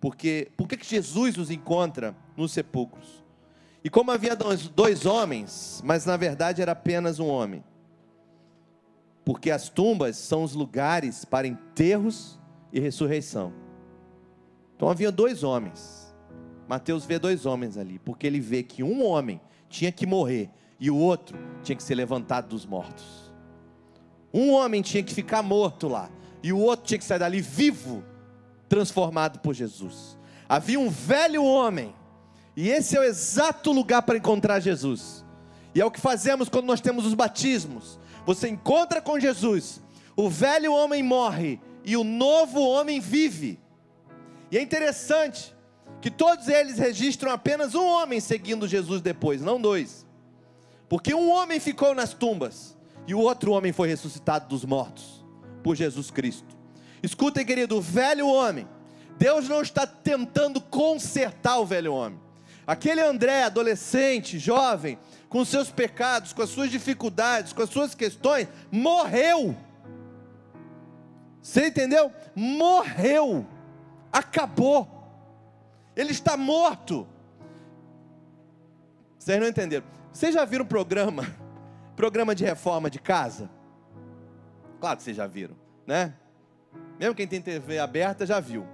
[0.03, 3.25] Porque, por que, que Jesus os encontra nos sepulcros?
[3.83, 7.65] E como havia dois homens, mas na verdade era apenas um homem.
[9.25, 12.39] Porque as tumbas são os lugares para enterros
[12.73, 13.53] e ressurreição.
[14.77, 16.15] Então havia dois homens.
[16.69, 20.91] Mateus vê dois homens ali, porque ele vê que um homem tinha que morrer e
[20.91, 23.33] o outro tinha que ser levantado dos mortos.
[24.33, 26.11] Um homem tinha que ficar morto lá,
[26.43, 28.03] e o outro tinha que sair dali vivo,
[28.69, 30.19] transformado por Jesus.
[30.49, 31.95] Havia um velho homem,
[32.57, 35.25] e esse é o exato lugar para encontrar Jesus.
[35.75, 37.99] E é o que fazemos quando nós temos os batismos.
[38.27, 39.83] Você encontra com Jesus,
[40.17, 43.61] o velho homem morre e o novo homem vive.
[44.51, 45.55] E é interessante
[46.01, 50.07] que todos eles registram apenas um homem seguindo Jesus depois, não dois.
[50.89, 55.25] Porque um homem ficou nas tumbas e o outro homem foi ressuscitado dos mortos
[55.63, 56.57] por Jesus Cristo.
[57.03, 58.67] Escutem, querido, o velho homem,
[59.19, 62.19] Deus não está tentando consertar o velho homem.
[62.67, 64.99] Aquele André, adolescente, jovem,
[65.35, 69.57] com seus pecados, com as suas dificuldades, com as suas questões, morreu.
[71.43, 72.13] Você entendeu?
[72.37, 73.45] Morreu.
[74.13, 74.89] Acabou.
[75.97, 77.05] Ele está morto.
[79.19, 79.85] Vocês não entenderam?
[80.13, 81.25] Vocês já viram programa
[81.97, 83.51] Programa de reforma de casa.
[84.79, 86.15] Claro que vocês já viram, né?
[86.97, 88.65] Mesmo quem tem TV aberta já viu.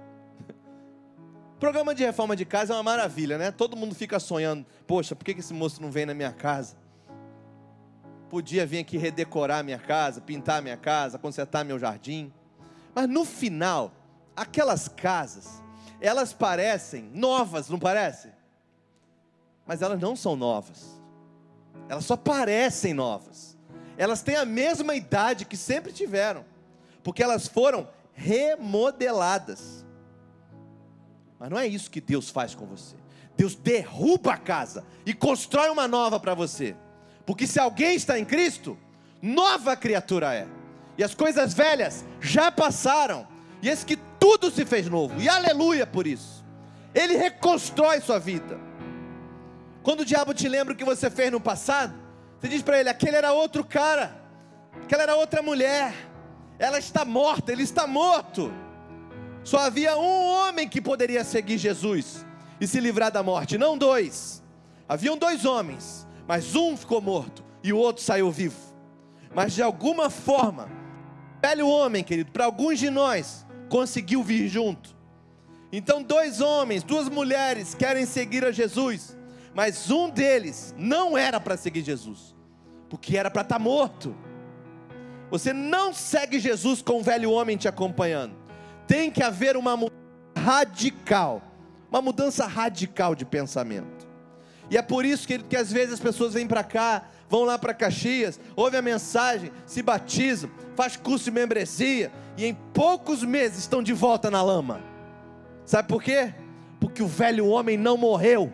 [1.61, 3.51] Programa de reforma de casa é uma maravilha, né?
[3.51, 6.75] Todo mundo fica sonhando: poxa, por que esse moço não vem na minha casa?
[8.31, 12.33] Podia vir aqui redecorar minha casa, pintar minha casa, consertar meu jardim.
[12.95, 13.93] Mas no final,
[14.35, 15.61] aquelas casas,
[16.01, 18.31] elas parecem novas, não parecem?
[19.63, 20.99] Mas elas não são novas.
[21.87, 23.55] Elas só parecem novas.
[23.99, 26.43] Elas têm a mesma idade que sempre tiveram,
[27.03, 29.85] porque elas foram remodeladas.
[31.41, 32.95] Mas não é isso que Deus faz com você.
[33.35, 36.75] Deus derruba a casa e constrói uma nova para você.
[37.25, 38.77] Porque se alguém está em Cristo,
[39.19, 40.47] nova criatura é.
[40.99, 43.27] E as coisas velhas já passaram.
[43.59, 45.19] E esse que tudo se fez novo.
[45.19, 46.45] E aleluia por isso.
[46.93, 48.59] Ele reconstrói sua vida.
[49.81, 51.95] Quando o diabo te lembra o que você fez no passado,
[52.39, 54.15] você diz para ele: aquele era outro cara,
[54.83, 55.91] aquela era outra mulher,
[56.59, 58.53] ela está morta, ele está morto.
[59.43, 62.25] Só havia um homem que poderia seguir Jesus
[62.59, 64.43] e se livrar da morte, não dois.
[64.87, 68.59] Haviam dois homens, mas um ficou morto e o outro saiu vivo.
[69.33, 70.69] Mas de alguma forma,
[71.41, 74.95] velho homem, querido, para alguns de nós, conseguiu vir junto.
[75.71, 79.15] Então, dois homens, duas mulheres querem seguir a Jesus
[79.53, 82.35] mas um deles não era para seguir Jesus,
[82.89, 84.15] porque era para estar tá morto.
[85.29, 88.35] Você não segue Jesus com o velho homem te acompanhando.
[88.87, 90.01] Tem que haver uma mudança
[90.37, 91.41] radical,
[91.89, 94.07] uma mudança radical de pensamento.
[94.69, 97.57] E é por isso, querido, que às vezes as pessoas vêm para cá, vão lá
[97.57, 103.59] para Caxias, ouvem a mensagem, se batizam, faz curso de membresia e em poucos meses
[103.59, 104.81] estão de volta na lama.
[105.65, 106.33] Sabe por quê?
[106.79, 108.51] Porque o velho homem não morreu.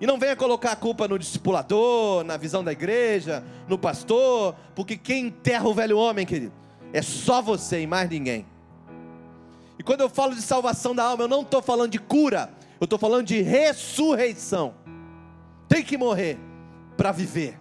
[0.00, 4.96] E não venha colocar a culpa no discipulador, na visão da igreja, no pastor, porque
[4.96, 6.52] quem enterra o velho homem, querido,
[6.92, 8.46] é só você e mais ninguém.
[9.78, 12.84] E quando eu falo de salvação da alma, eu não estou falando de cura, eu
[12.84, 14.74] estou falando de ressurreição.
[15.68, 16.38] Tem que morrer
[16.96, 17.58] para viver.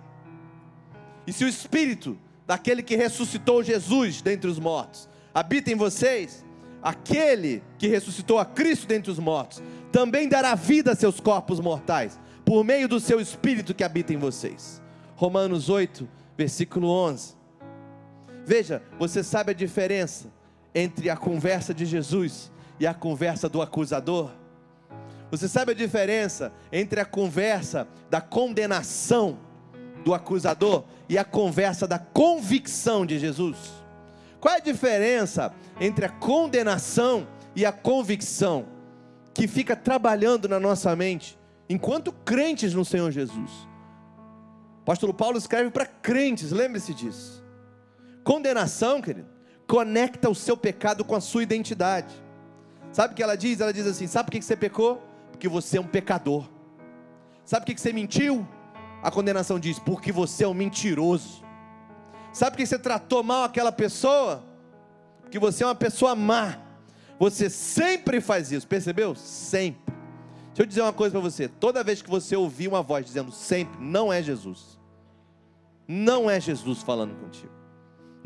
[1.25, 6.43] E se o Espírito daquele que ressuscitou Jesus dentre os mortos habita em vocês,
[6.81, 9.61] aquele que ressuscitou a Cristo dentre os mortos
[9.91, 14.17] também dará vida a seus corpos mortais por meio do seu espírito que habita em
[14.17, 14.81] vocês.
[15.15, 17.36] Romanos 8, versículo 11.
[18.47, 20.31] Veja, você sabe a diferença
[20.73, 24.31] entre a conversa de Jesus e a conversa do acusador?
[25.29, 29.37] Você sabe a diferença entre a conversa da condenação
[30.03, 33.57] do acusador e a conversa da convicção de Jesus?
[34.39, 38.65] Qual é a diferença entre a condenação e a convicção
[39.33, 41.37] que fica trabalhando na nossa mente
[41.69, 43.51] enquanto crentes no Senhor Jesus.
[44.79, 47.36] O apóstolo Paulo escreve para crentes, lembre-se disso.
[48.27, 49.29] Condenação, querido,
[49.65, 52.13] conecta o seu pecado com a sua identidade.
[52.91, 53.61] Sabe o que ela diz?
[53.61, 55.01] Ela diz assim: Sabe por que você pecou?
[55.31, 56.45] Porque você é um pecador.
[57.45, 58.45] Sabe por que você mentiu?
[59.01, 61.41] A condenação diz: Porque você é um mentiroso.
[62.33, 64.43] Sabe por que você tratou mal aquela pessoa?
[65.21, 66.57] Porque você é uma pessoa má.
[67.17, 69.15] Você sempre faz isso, percebeu?
[69.15, 69.95] Sempre.
[70.47, 73.31] Deixa eu dizer uma coisa para você: toda vez que você ouvir uma voz dizendo
[73.31, 74.77] sempre, não é Jesus,
[75.87, 77.53] não é Jesus falando contigo,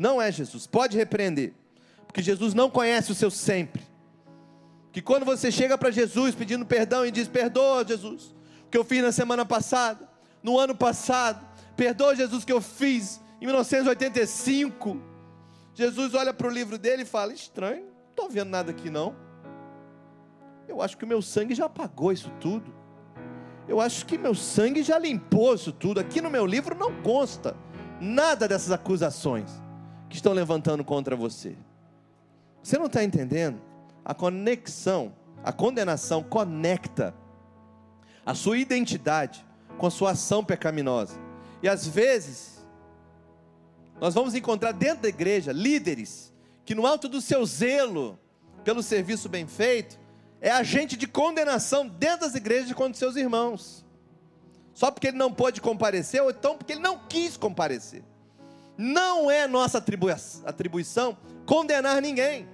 [0.02, 1.54] não é Jesus, pode repreender,
[2.08, 3.80] porque Jesus não conhece o seu sempre.
[4.90, 8.34] Que quando você chega para Jesus pedindo perdão e diz: Perdoa, Jesus,
[8.66, 10.08] o que eu fiz na semana passada,
[10.42, 15.00] no ano passado, perdoa, Jesus, o que eu fiz em 1985.
[15.72, 19.14] Jesus olha para o livro dele e fala: Estranho, não estou vendo nada aqui não.
[20.66, 22.74] Eu acho que o meu sangue já apagou isso tudo.
[23.68, 26.00] Eu acho que meu sangue já limpou isso tudo.
[26.00, 27.56] Aqui no meu livro não consta
[28.00, 29.61] nada dessas acusações
[30.12, 31.56] que estão levantando contra você.
[32.62, 33.58] Você não está entendendo?
[34.04, 37.14] A conexão, a condenação conecta
[38.24, 39.44] a sua identidade
[39.78, 41.18] com a sua ação pecaminosa.
[41.62, 42.62] E às vezes,
[43.98, 46.30] nós vamos encontrar dentro da igreja líderes
[46.62, 48.18] que, no alto do seu zelo
[48.62, 49.98] pelo serviço bem feito,
[50.42, 53.82] é agente de condenação dentro das igrejas contra seus irmãos.
[54.74, 58.04] Só porque ele não pôde comparecer, ou então porque ele não quis comparecer.
[58.76, 62.48] Não é nossa atribuição condenar ninguém.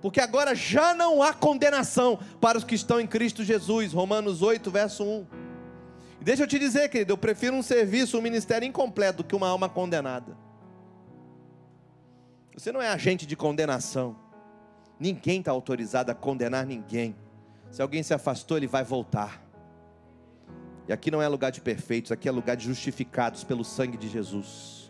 [0.00, 3.92] Porque agora já não há condenação para os que estão em Cristo Jesus.
[3.92, 5.26] Romanos 8, verso 1.
[6.20, 9.34] E deixa eu te dizer, querido, eu prefiro um serviço, um ministério incompleto do que
[9.34, 10.36] uma alma condenada.
[12.56, 14.16] Você não é agente de condenação.
[14.98, 17.14] Ninguém está autorizado a condenar ninguém.
[17.70, 19.42] Se alguém se afastou, ele vai voltar.
[20.88, 24.08] E aqui não é lugar de perfeitos, aqui é lugar de justificados pelo sangue de
[24.08, 24.85] Jesus.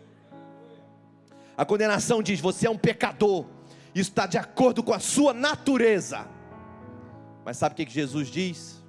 [1.57, 3.45] A condenação diz: você é um pecador,
[3.93, 6.27] isso está de acordo com a sua natureza.
[7.43, 8.83] Mas sabe o que Jesus diz?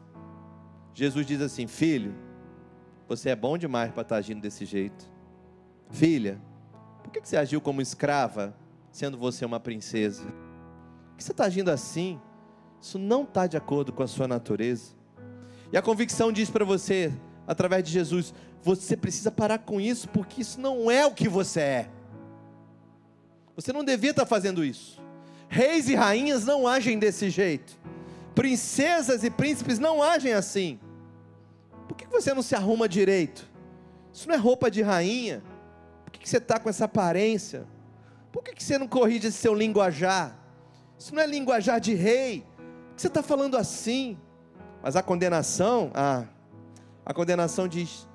[0.95, 2.15] Jesus diz assim: filho,
[3.09, 5.11] você é bom demais para estar tá agindo desse jeito.
[5.91, 6.39] Filha,
[7.03, 8.55] por que você agiu como escrava,
[8.93, 10.27] sendo você uma princesa?
[11.19, 12.19] que você está agindo assim?
[12.81, 14.93] Isso não está de acordo com a sua natureza.
[15.73, 17.13] E a convicção diz para você,
[17.47, 21.61] através de Jesus, você precisa parar com isso, porque isso não é o que você
[21.61, 21.91] é.
[23.59, 25.03] Você não devia estar fazendo isso.
[25.49, 27.77] Reis e rainhas não agem desse jeito.
[28.33, 30.79] Princesas e príncipes não agem assim.
[31.89, 33.51] Por que você não se arruma direito?
[34.13, 35.43] Isso não é roupa de rainha.
[36.05, 37.67] Por que você está com essa aparência?
[38.31, 40.39] Por que você não corrige esse seu linguajar?
[40.97, 42.47] Isso não é linguajar de rei.
[42.91, 44.17] Por que você está falando assim?
[44.81, 46.27] Mas a condenação, ah,
[47.05, 48.07] a condenação diz: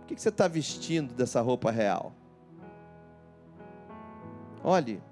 [0.00, 2.19] por que você está vestindo dessa roupa real?
[4.62, 5.02] Olhe,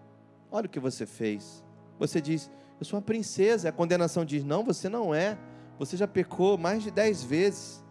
[0.51, 1.65] olha o que você fez.
[1.99, 3.69] Você diz, eu sou uma princesa.
[3.69, 5.39] A condenação diz, não, você não é.
[5.79, 7.85] Você já pecou mais de dez vezes.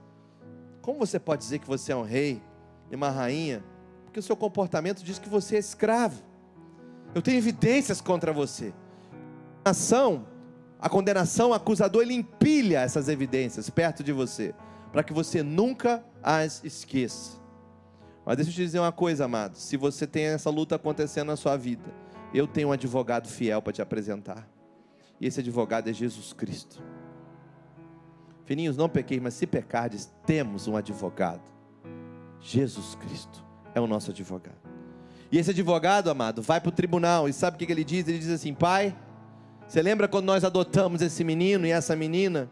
[0.81, 2.41] Como você pode dizer que você é um rei
[2.91, 3.63] e uma rainha?
[4.05, 6.23] Porque o seu comportamento diz que você é escravo.
[7.13, 8.73] Eu tenho evidências contra você
[9.67, 10.25] condenação,
[10.79, 14.55] a condenação, o acusador, ele empilha essas evidências perto de você,
[14.93, 17.37] para que você nunca as esqueça.
[18.27, 19.55] Mas deixa eu te dizer uma coisa, amado.
[19.55, 21.89] Se você tem essa luta acontecendo na sua vida,
[22.33, 24.45] eu tenho um advogado fiel para te apresentar.
[25.21, 26.83] E esse advogado é Jesus Cristo.
[28.43, 31.41] Filhinhos, não pequeis, mas se pecardes, temos um advogado.
[32.41, 34.59] Jesus Cristo é o nosso advogado.
[35.31, 38.09] E esse advogado, amado, vai para o tribunal e sabe o que ele diz?
[38.09, 38.93] Ele diz assim: Pai,
[39.65, 42.49] você lembra quando nós adotamos esse menino e essa menina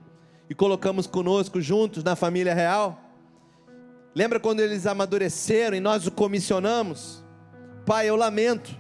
[0.49, 3.04] e colocamos conosco juntos na família real?
[4.15, 7.21] Lembra quando eles amadureceram e nós o comissionamos?
[7.85, 8.73] Pai, eu lamento.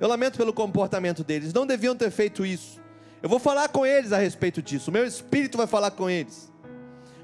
[0.00, 1.52] Eu lamento pelo comportamento deles.
[1.52, 2.80] Não deviam ter feito isso.
[3.22, 4.90] Eu vou falar com eles a respeito disso.
[4.90, 6.50] O meu espírito vai falar com eles.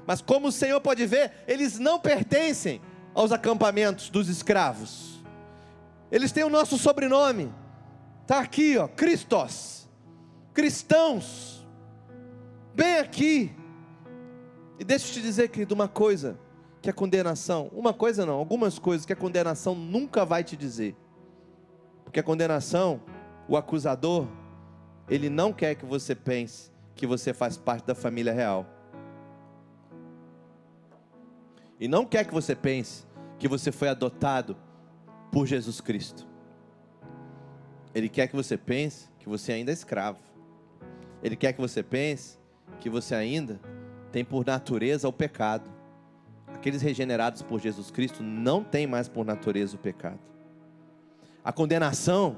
[0.05, 2.79] Mas como o Senhor pode ver, eles não pertencem
[3.15, 5.23] aos acampamentos dos escravos.
[6.11, 7.51] Eles têm o nosso sobrenome.
[8.21, 9.89] Está aqui, ó, Cristos.
[10.53, 11.65] Cristãos.
[12.75, 13.51] Bem aqui.
[14.77, 16.37] E deixa eu te dizer, querido, uma coisa
[16.83, 20.97] que a condenação, uma coisa não, algumas coisas que a condenação nunca vai te dizer.
[22.03, 22.99] Porque a condenação,
[23.47, 24.27] o acusador,
[25.07, 28.67] ele não quer que você pense que você faz parte da família real.
[31.79, 33.05] E não quer que você pense
[33.39, 34.57] que você foi adotado
[35.31, 36.27] por Jesus Cristo.
[37.95, 40.19] Ele quer que você pense que você ainda é escravo.
[41.23, 42.37] Ele quer que você pense
[42.81, 43.57] que você ainda
[44.11, 45.72] tem por natureza o pecado
[46.55, 50.19] aqueles regenerados por Jesus Cristo não têm mais por natureza o pecado.
[51.43, 52.37] A condenação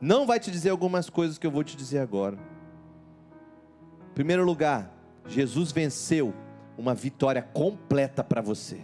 [0.00, 2.38] não vai te dizer algumas coisas que eu vou te dizer agora.
[4.10, 4.92] Em primeiro lugar,
[5.26, 6.34] Jesus venceu
[6.76, 8.80] uma vitória completa para você.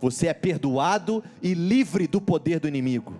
[0.00, 3.14] Você é perdoado e livre do poder do inimigo.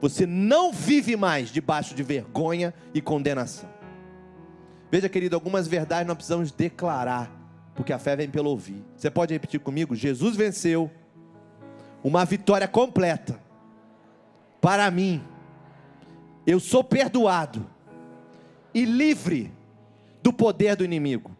[0.00, 3.68] Você não vive mais debaixo de vergonha e condenação.
[4.90, 7.30] Veja, querido, algumas verdades nós precisamos declarar
[7.76, 8.82] porque a fé vem pelo ouvir.
[8.96, 9.94] Você pode repetir comigo?
[9.94, 10.90] Jesus venceu
[12.02, 13.38] uma vitória completa
[14.60, 15.22] para mim.
[16.46, 17.68] Eu sou perdoado
[18.72, 19.52] e livre
[20.22, 21.36] do poder do inimigo.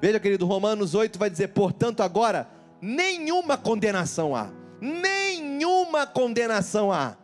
[0.00, 2.48] Veja, querido, Romanos 8 vai dizer: portanto, agora
[2.80, 7.16] nenhuma condenação há, nenhuma condenação há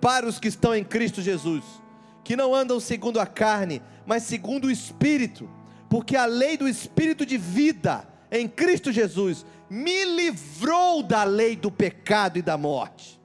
[0.00, 1.64] para os que estão em Cristo Jesus,
[2.22, 5.48] que não andam segundo a carne, mas segundo o Espírito
[5.88, 11.70] porque a lei do Espírito de vida em Cristo Jesus me livrou da lei do
[11.70, 13.18] pecado e da morte.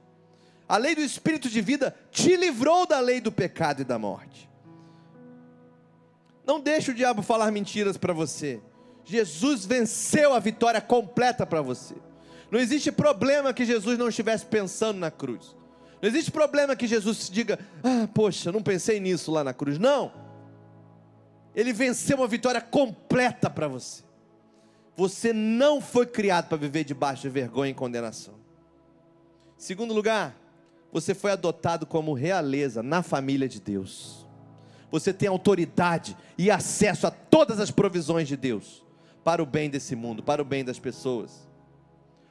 [0.68, 4.48] A lei do Espírito de vida te livrou da lei do pecado e da morte.
[6.46, 8.60] Não deixe o diabo falar mentiras para você.
[9.04, 11.94] Jesus venceu a vitória completa para você.
[12.50, 15.54] Não existe problema que Jesus não estivesse pensando na cruz.
[16.00, 19.78] Não existe problema que Jesus diga: Ah, poxa, não pensei nisso lá na cruz.
[19.78, 20.23] Não
[21.54, 24.02] ele venceu uma vitória completa para você.
[24.96, 28.34] Você não foi criado para viver debaixo de vergonha e condenação.
[29.56, 30.36] Segundo lugar,
[30.92, 34.26] você foi adotado como realeza na família de Deus.
[34.90, 38.84] Você tem autoridade e acesso a todas as provisões de Deus
[39.24, 41.48] para o bem desse mundo, para o bem das pessoas.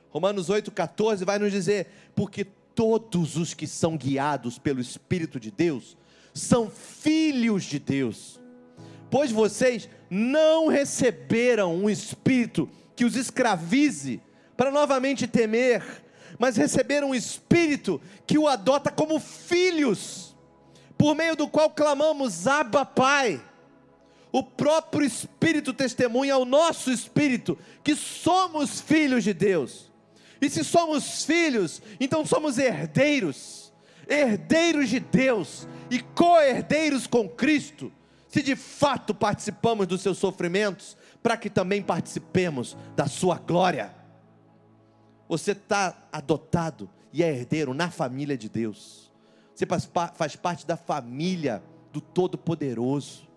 [0.10, 5.98] Romanos 8,14 vai nos dizer: porque todos os que são guiados pelo Espírito de Deus
[6.34, 8.40] são filhos de Deus
[9.14, 14.20] pois vocês não receberam um espírito que os escravize
[14.58, 15.84] para novamente temer,
[16.40, 20.36] mas receberam um espírito que o adota como filhos,
[20.98, 23.40] por meio do qual clamamos: Abba, Pai.
[24.32, 29.92] O próprio Espírito testemunha ao nosso espírito que somos filhos de Deus.
[30.42, 33.72] E se somos filhos, então somos herdeiros,
[34.10, 37.92] herdeiros de Deus e co-herdeiros com Cristo
[38.34, 43.94] se de fato participamos dos seus sofrimentos, para que também participemos da sua glória.
[45.30, 49.14] Você está adotado e é herdeiro na família de Deus.
[49.54, 49.68] Você
[50.16, 53.30] faz parte da família do Todo-Poderoso.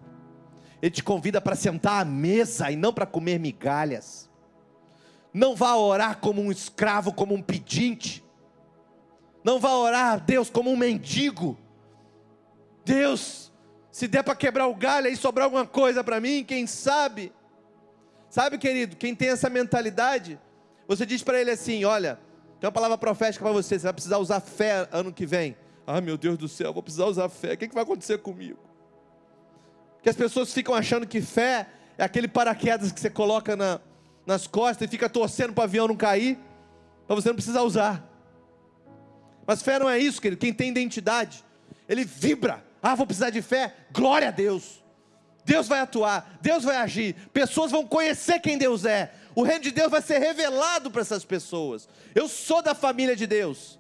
[0.80, 4.30] Ele te convida para sentar à mesa e não para comer migalhas.
[5.30, 8.24] Não vá orar como um escravo, como um pedinte.
[9.44, 11.59] Não vá orar a Deus como um mendigo.
[12.82, 13.45] Deus,
[13.97, 17.32] se der para quebrar o galho e sobrar alguma coisa para mim, quem sabe?
[18.28, 20.38] Sabe, querido, quem tem essa mentalidade,
[20.86, 22.20] você diz para ele assim: olha,
[22.61, 25.57] tem uma palavra profética para você, você vai precisar usar fé ano que vem.
[25.86, 27.55] Ah, meu Deus do céu, vou precisar usar fé.
[27.55, 28.59] O que, que vai acontecer comigo?
[30.03, 31.66] Que as pessoas ficam achando que fé
[31.97, 33.80] é aquele paraquedas que você coloca na,
[34.26, 36.38] nas costas e fica torcendo para o avião não cair,
[37.07, 38.07] para você não precisar usar.
[39.47, 40.38] Mas fé não é isso, querido.
[40.38, 41.42] Quem tem identidade,
[41.88, 43.74] ele vibra ah, vou precisar de fé.
[43.93, 44.85] Glória a Deus.
[45.47, 49.12] Deus vai atuar, Deus vai agir, pessoas vão conhecer quem Deus é.
[49.33, 51.89] o reino de Deus vai ser revelado para essas pessoas.
[52.16, 53.79] Eu sou da família de Deus.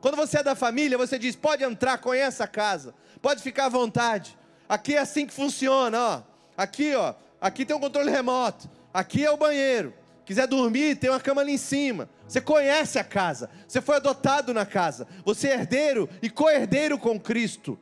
[0.00, 3.68] Quando você é da família, você diz: pode entrar, conhece a casa, pode ficar à
[3.68, 4.36] vontade.
[4.68, 6.22] Aqui é assim que funciona, ó.
[6.56, 8.68] Aqui, ó, aqui tem um controle remoto.
[8.92, 9.94] Aqui é o banheiro.
[10.24, 12.08] Quiser dormir, tem uma cama ali em cima.
[12.26, 13.50] Você conhece a casa.
[13.68, 15.06] Você foi adotado na casa.
[15.24, 17.78] Você é herdeiro e co-herdeiro com Cristo.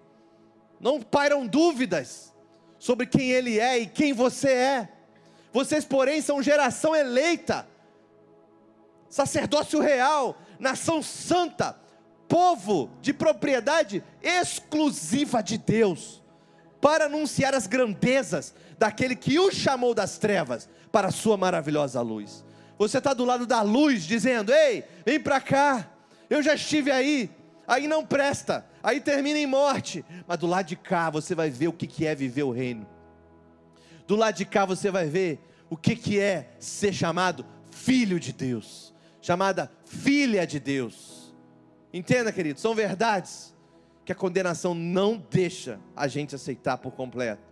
[0.83, 2.35] Não pairam dúvidas
[2.77, 4.89] sobre quem Ele é e quem você é.
[5.53, 7.69] Vocês, porém, são geração eleita,
[9.09, 11.79] sacerdócio real, nação santa,
[12.27, 16.21] povo de propriedade exclusiva de Deus,
[16.81, 22.45] para anunciar as grandezas daquele que o chamou das trevas para a sua maravilhosa luz.
[22.77, 25.89] Você está do lado da luz, dizendo: Ei, vem para cá,
[26.29, 27.31] eu já estive aí,
[27.67, 31.69] aí não presta, aí termina em morte, mas do lado de cá você vai ver
[31.69, 32.87] o que é viver o reino.
[34.07, 35.41] Do lado de cá você vai ver
[35.71, 41.35] o que, é ser chamado filho de Deus, chamada filha de Deus.
[41.93, 43.55] Entenda, querido, são verdades
[44.05, 47.43] que a condenação não deixa a gente aceitar por completo.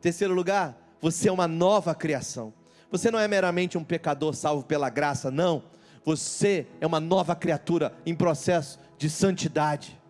[0.00, 2.52] Terceiro lugar, você é uma nova criação.
[2.90, 5.64] Você não é meramente um pecador salvo pela graça, não.
[6.04, 10.00] Você é uma nova criatura em processo de santidade.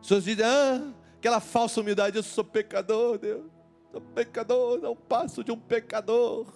[0.00, 3.44] As pessoas ah, aquela falsa humildade, eu sou pecador, Deus.
[3.92, 6.46] Sou pecador, não passo de um pecador.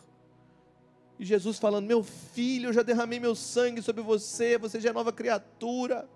[1.17, 4.93] E Jesus falando: Meu filho, eu já derramei meu sangue sobre você, você já é
[4.93, 6.09] nova criatura.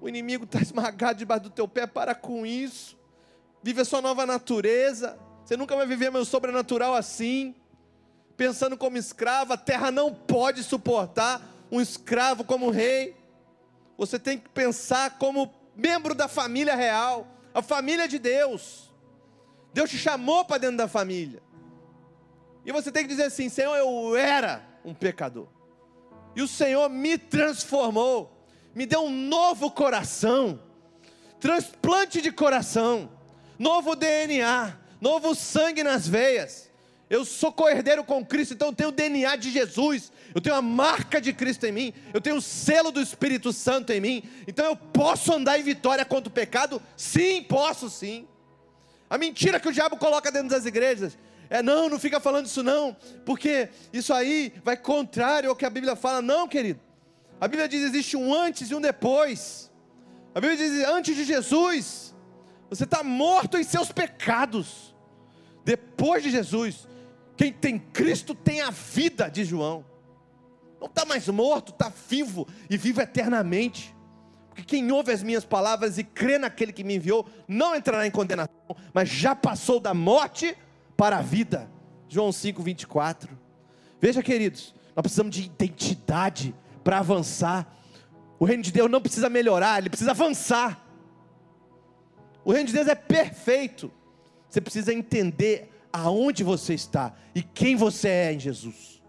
[0.00, 2.98] O inimigo está esmagado debaixo do teu pé, para com isso.
[3.62, 5.16] Vive a sua nova natureza.
[5.44, 7.54] Você nunca vai viver meu sobrenatural assim.
[8.36, 13.16] Pensando como escravo, a terra não pode suportar um escravo como rei.
[13.98, 18.92] Você tem que pensar como membro da família real, a família de Deus.
[19.72, 21.42] Deus te chamou para dentro da família.
[22.64, 25.48] E você tem que dizer assim: Senhor, eu era um pecador.
[26.34, 28.44] E o Senhor me transformou,
[28.74, 30.60] me deu um novo coração,
[31.40, 33.10] transplante de coração,
[33.58, 36.70] novo DNA, novo sangue nas veias.
[37.08, 40.62] Eu sou co-herdeiro com Cristo, então eu tenho o DNA de Jesus, eu tenho a
[40.62, 44.64] marca de Cristo em mim, eu tenho o selo do Espírito Santo em mim, então
[44.64, 46.82] eu posso andar em vitória contra o pecado?
[46.96, 48.26] Sim, posso sim.
[49.08, 51.16] A mentira que o diabo coloca dentro das igrejas
[51.48, 55.70] é não, não fica falando isso não, porque isso aí vai contrário ao que a
[55.70, 56.20] Bíblia fala.
[56.20, 56.80] Não, querido.
[57.40, 59.70] A Bíblia diz existe um antes e um depois.
[60.34, 62.14] A Bíblia diz antes de Jesus,
[62.68, 64.94] você está morto em seus pecados.
[65.64, 66.88] Depois de Jesus,
[67.36, 69.84] quem tem Cristo tem a vida, de João.
[70.80, 73.94] Não está mais morto, está vivo e vive eternamente.
[74.48, 78.10] Porque quem ouve as minhas palavras e crê naquele que me enviou, não entrará em
[78.10, 78.54] condenação,
[78.94, 80.56] mas já passou da morte
[80.96, 81.70] para a vida.
[82.08, 83.38] João 5, 24.
[84.00, 87.70] Veja, queridos, nós precisamos de identidade para avançar.
[88.38, 90.82] O reino de Deus não precisa melhorar, ele precisa avançar.
[92.44, 93.92] O reino de Deus é perfeito.
[94.48, 95.70] Você precisa entender
[96.04, 99.02] aonde você está e quem você é em Jesus.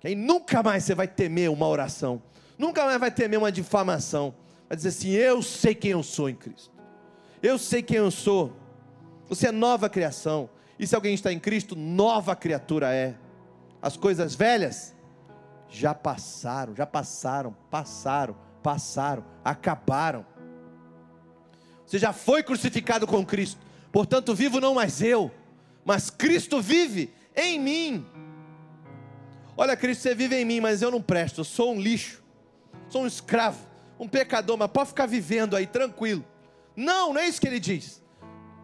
[0.00, 2.22] Que aí nunca mais você vai temer uma oração
[2.60, 4.34] nunca mais vai temer uma difamação.
[4.68, 6.70] Vai dizer assim: Eu sei quem eu sou em Cristo.
[7.42, 8.54] Eu sei quem eu sou.
[9.28, 10.50] Você é nova criação.
[10.78, 13.14] E se alguém está em Cristo, nova criatura é.
[13.82, 14.94] As coisas velhas
[15.70, 20.26] já passaram, já passaram, passaram, passaram, acabaram.
[21.86, 23.58] Você já foi crucificado com Cristo.
[23.90, 25.30] Portanto, vivo não mais eu,
[25.84, 28.06] mas Cristo vive em mim.
[29.56, 32.20] Olha, Cristo, você vive em mim, mas eu não presto, eu sou um lixo
[32.90, 33.66] sou um escravo,
[33.98, 36.24] um pecador, mas pode ficar vivendo aí tranquilo.
[36.76, 38.02] Não, não é isso que ele diz.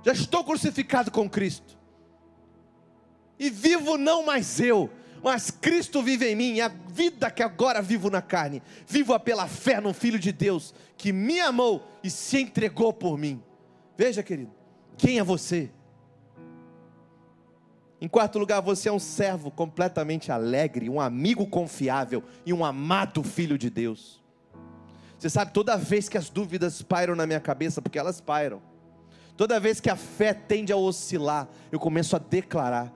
[0.04, 1.76] Já estou crucificado com Cristo.
[3.38, 4.90] E vivo não mais eu,
[5.22, 9.46] mas Cristo vive em mim, e a vida que agora vivo na carne, vivo-a pela
[9.46, 13.42] fé no Filho de Deus, que me amou e se entregou por mim.
[13.96, 14.52] Veja, querido,
[14.96, 15.70] quem é você?
[18.01, 23.22] Em quarto lugar, você é um servo completamente alegre, um amigo confiável e um amado
[23.22, 24.22] filho de Deus.
[25.18, 28.61] Você sabe, toda vez que as dúvidas pairam na minha cabeça, porque elas pairam,
[29.34, 32.92] toda vez que a fé tende a oscilar, eu começo a declarar,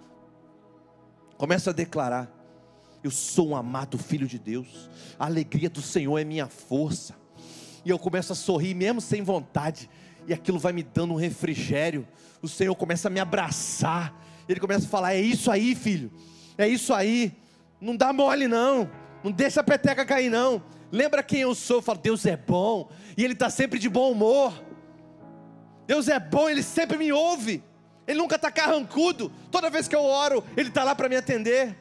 [1.39, 2.31] começo a declarar:
[3.03, 7.15] eu sou um amado filho de Deus, a alegria do Senhor é minha força,
[7.87, 9.89] e eu começo a sorrir mesmo sem vontade,
[10.29, 12.07] e aquilo vai me dando um refrigério,
[12.43, 14.15] o Senhor começa a me abraçar,
[14.53, 16.11] ele começa a falar: É isso aí, filho,
[16.57, 17.33] é isso aí.
[17.81, 18.91] Não dá mole, não.
[19.23, 20.63] Não deixa a peteca cair, não.
[20.91, 21.81] Lembra quem eu sou?
[21.81, 24.53] Falo: Deus é bom e Ele está sempre de bom humor.
[25.87, 27.63] Deus é bom, Ele sempre me ouve.
[28.07, 29.31] Ele nunca está carrancudo.
[29.51, 31.77] Toda vez que eu oro, Ele está lá para me atender.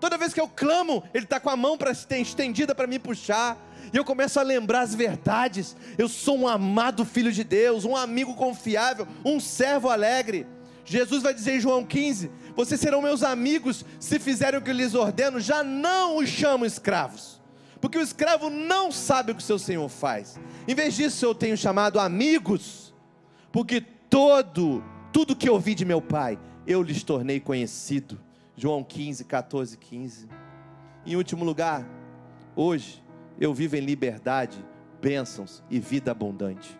[0.00, 3.56] Toda vez que eu clamo, Ele está com a mão pra, estendida para me puxar.
[3.92, 5.76] E eu começo a lembrar as verdades.
[5.96, 10.46] Eu sou um amado filho de Deus, um amigo confiável, um servo alegre.
[10.88, 14.74] Jesus vai dizer em João 15: Vocês serão meus amigos se fizerem o que eu
[14.74, 17.40] lhes ordeno, já não os chamo escravos.
[17.80, 20.40] Porque o escravo não sabe o que seu senhor faz.
[20.66, 22.92] Em vez disso, eu tenho chamado amigos,
[23.52, 24.82] porque todo
[25.12, 28.20] tudo que ouvi de meu Pai, eu lhes tornei conhecido.
[28.56, 30.28] João 15, 14, 15.
[31.04, 31.84] Em último lugar,
[32.54, 33.02] hoje
[33.40, 34.64] eu vivo em liberdade,
[35.00, 36.77] bênçãos e vida abundante.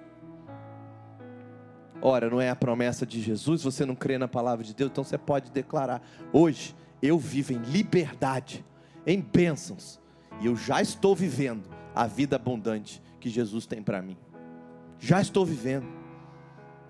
[2.00, 5.02] Ora, não é a promessa de Jesus, você não crê na palavra de Deus, então
[5.02, 6.00] você pode declarar:
[6.32, 8.64] hoje eu vivo em liberdade,
[9.06, 10.00] em bênçãos,
[10.40, 14.16] e eu já estou vivendo a vida abundante que Jesus tem para mim.
[15.00, 15.86] Já estou vivendo.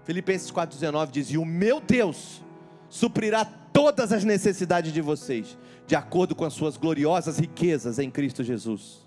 [0.05, 2.45] Filipenses 4,19 diz: E o meu Deus
[2.89, 5.57] suprirá todas as necessidades de vocês,
[5.87, 9.07] de acordo com as suas gloriosas riquezas em Cristo Jesus.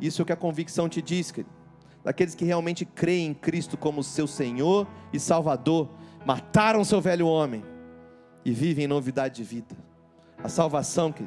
[0.00, 1.61] Isso é o que a convicção te diz, querido.
[2.04, 5.88] Daqueles que realmente creem em Cristo como seu Senhor e Salvador,
[6.24, 7.64] mataram seu velho homem
[8.44, 9.76] e vivem em novidade de vida.
[10.42, 11.26] A salvação que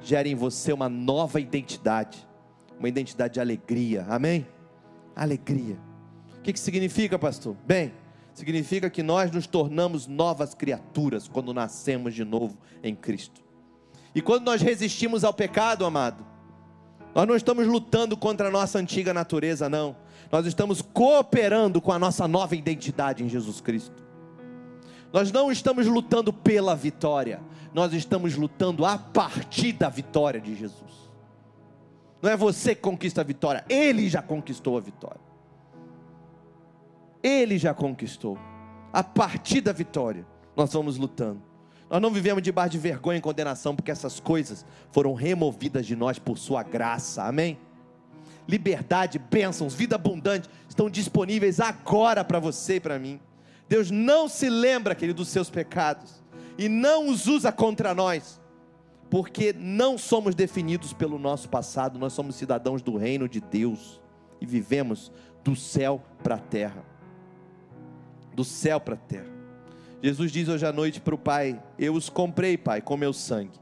[0.00, 2.26] gera em você uma nova identidade,
[2.78, 4.46] uma identidade de alegria, amém?
[5.14, 5.78] Alegria.
[6.38, 7.56] O que, que significa, pastor?
[7.64, 7.92] Bem,
[8.34, 13.42] significa que nós nos tornamos novas criaturas quando nascemos de novo em Cristo.
[14.14, 16.24] E quando nós resistimos ao pecado, amado,
[17.14, 19.96] nós não estamos lutando contra a nossa antiga natureza, não.
[20.30, 24.04] Nós estamos cooperando com a nossa nova identidade em Jesus Cristo.
[25.12, 27.40] Nós não estamos lutando pela vitória,
[27.72, 31.08] nós estamos lutando a partir da vitória de Jesus.
[32.20, 35.20] Não é você que conquista a vitória, Ele já conquistou a vitória.
[37.22, 38.38] Ele já conquistou.
[38.92, 41.42] A partir da vitória, nós vamos lutando.
[41.88, 46.18] Nós não vivemos debaixo de vergonha e condenação, porque essas coisas foram removidas de nós
[46.18, 47.22] por Sua graça.
[47.24, 47.58] Amém?
[48.48, 53.20] Liberdade, bênçãos, vida abundante estão disponíveis agora para você e para mim.
[53.68, 56.22] Deus não se lembra, querido, dos seus pecados
[56.56, 58.40] e não os usa contra nós,
[59.10, 64.00] porque não somos definidos pelo nosso passado, nós somos cidadãos do reino de Deus
[64.40, 65.12] e vivemos
[65.44, 66.82] do céu para a terra
[68.38, 69.26] do céu para a terra.
[70.00, 73.58] Jesus diz hoje à noite para o Pai: Eu os comprei, Pai, com meu sangue.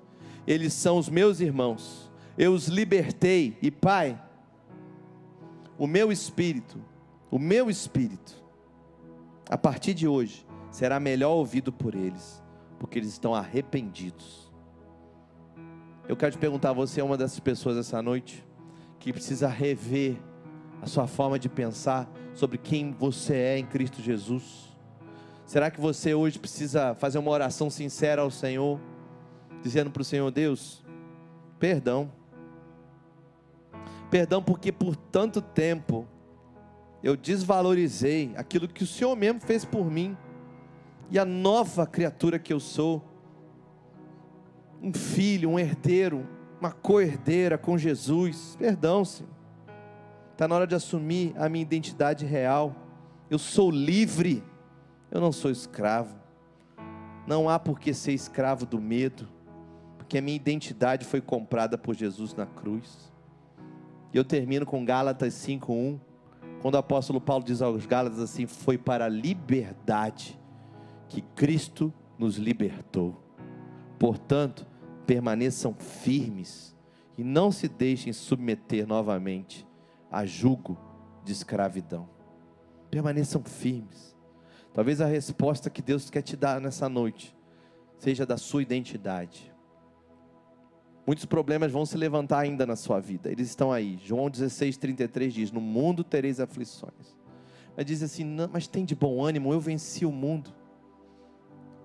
[0.47, 2.11] Eles são os meus irmãos.
[2.37, 3.57] Eu os libertei.
[3.63, 4.21] E, Pai,
[5.79, 6.79] o meu espírito,
[7.31, 8.43] o meu espírito,
[9.49, 12.43] a partir de hoje, será melhor ouvido por eles,
[12.79, 14.53] porque eles estão arrependidos.
[16.09, 18.47] Eu quero te perguntar: você é uma dessas pessoas essa noite
[18.99, 20.17] que precisa rever
[20.81, 24.77] a sua forma de pensar sobre quem você é em Cristo Jesus?
[25.45, 28.81] Será que você hoje precisa fazer uma oração sincera ao Senhor,
[29.63, 30.85] dizendo para o Senhor: Deus,
[31.59, 32.11] perdão.
[34.11, 36.07] Perdão porque por tanto tempo
[37.03, 40.17] eu desvalorizei aquilo que o Senhor mesmo fez por mim
[41.11, 43.03] e a nova criatura que eu sou,
[44.83, 46.27] um filho, um herdeiro,
[46.61, 48.57] uma co-herdeira com Jesus.
[48.59, 49.31] Perdão, Senhor.
[50.33, 52.75] Está na hora de assumir a minha identidade real.
[53.31, 54.43] Eu sou livre.
[55.11, 56.15] Eu não sou escravo.
[57.27, 59.27] Não há por que ser escravo do medo,
[59.97, 63.13] porque a minha identidade foi comprada por Jesus na cruz.
[64.17, 66.01] E eu termino com Gálatas 5:1,
[66.63, 70.41] quando o apóstolo Paulo diz aos Gálatas assim: "Foi para a liberdade
[71.07, 73.15] que Cristo nos libertou.
[73.99, 74.67] Portanto,
[75.07, 76.75] permaneçam firmes
[77.19, 79.69] e não se deixem submeter novamente
[80.11, 80.79] a jugo
[81.23, 82.09] de escravidão.
[82.91, 84.17] Permaneçam firmes.
[84.73, 87.37] Talvez a resposta que Deus quer te dar nessa noite
[87.99, 89.55] seja da sua identidade.
[91.07, 93.99] Muitos problemas vão se levantar ainda na sua vida, eles estão aí.
[94.03, 97.17] João 16, 33 diz: No mundo tereis aflições.
[97.77, 100.53] Mas diz assim: Mas tem de bom ânimo, eu venci o mundo.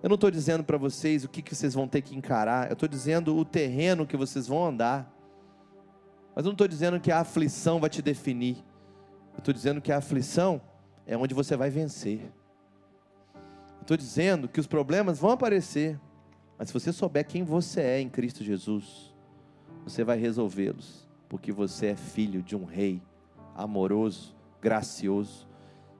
[0.01, 2.73] Eu não estou dizendo para vocês o que, que vocês vão ter que encarar, eu
[2.73, 5.15] estou dizendo o terreno que vocês vão andar.
[6.35, 8.57] Mas eu não estou dizendo que a aflição vai te definir,
[9.33, 10.59] eu estou dizendo que a aflição
[11.05, 12.31] é onde você vai vencer.
[13.81, 15.99] Estou dizendo que os problemas vão aparecer,
[16.57, 19.10] mas se você souber quem você é em Cristo Jesus,
[19.83, 23.01] você vai resolvê-los, porque você é filho de um rei
[23.55, 25.47] amoroso, gracioso,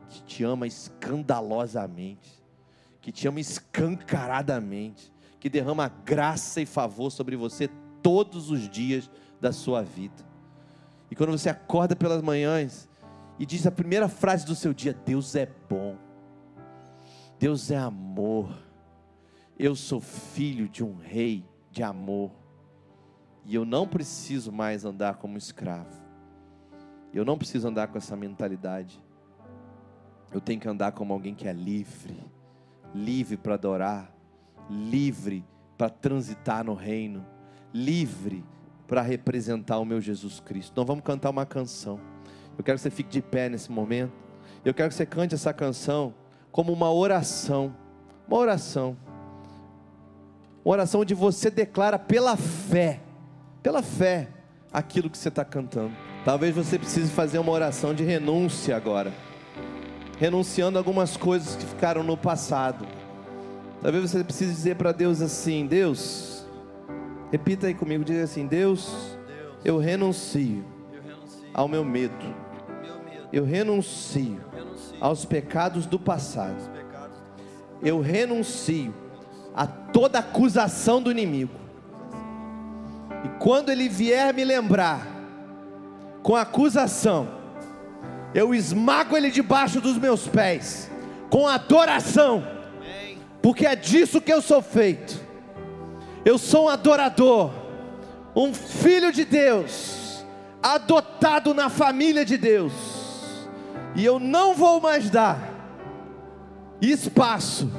[0.08, 2.44] que te ama escandalosamente,
[3.00, 7.70] que te ama escancaradamente, que derrama graça e favor sobre você
[8.04, 9.10] todos os dias
[9.40, 10.24] da sua vida.
[11.10, 12.88] E quando você acorda pelas manhãs
[13.40, 15.98] e diz a primeira frase do seu dia: Deus é bom.
[17.40, 18.56] Deus é amor.
[19.58, 22.32] Eu sou filho de um rei de amor.
[23.46, 26.02] E eu não preciso mais andar como escravo.
[27.14, 29.02] Eu não preciso andar com essa mentalidade.
[30.32, 32.32] Eu tenho que andar como alguém que é livre
[32.94, 34.12] livre para adorar,
[34.70, 35.46] livre
[35.78, 37.26] para transitar no reino,
[37.74, 38.44] livre
[38.88, 40.72] para representar o meu Jesus Cristo.
[40.72, 42.00] Então vamos cantar uma canção.
[42.58, 44.14] Eu quero que você fique de pé nesse momento.
[44.64, 46.14] Eu quero que você cante essa canção
[46.52, 47.76] como uma oração.
[48.28, 48.98] Uma oração.
[50.64, 53.02] Uma oração onde você declara pela fé,
[53.62, 54.28] pela fé,
[54.72, 55.92] aquilo que você está cantando.
[56.24, 59.12] Talvez você precise fazer uma oração de renúncia agora,
[60.20, 62.86] renunciando algumas coisas que ficaram no passado.
[63.82, 66.46] Talvez você precise dizer para Deus assim: Deus,
[67.32, 69.18] repita aí comigo, diga assim: Deus,
[69.66, 70.64] eu renuncio
[71.54, 72.14] ao meu medo,
[73.34, 74.40] eu renuncio
[75.00, 76.62] aos pecados do passado,
[77.82, 78.94] eu renuncio
[79.56, 81.61] a toda acusação do inimigo.
[83.24, 85.08] E quando ele vier me lembrar
[86.24, 87.28] com acusação,
[88.34, 90.90] eu esmago ele debaixo dos meus pés,
[91.30, 92.46] com adoração,
[93.42, 95.20] porque é disso que eu sou feito.
[96.24, 97.52] Eu sou um adorador,
[98.36, 100.26] um filho de Deus,
[100.62, 102.74] adotado na família de Deus,
[103.96, 105.50] e eu não vou mais dar
[106.82, 107.72] espaço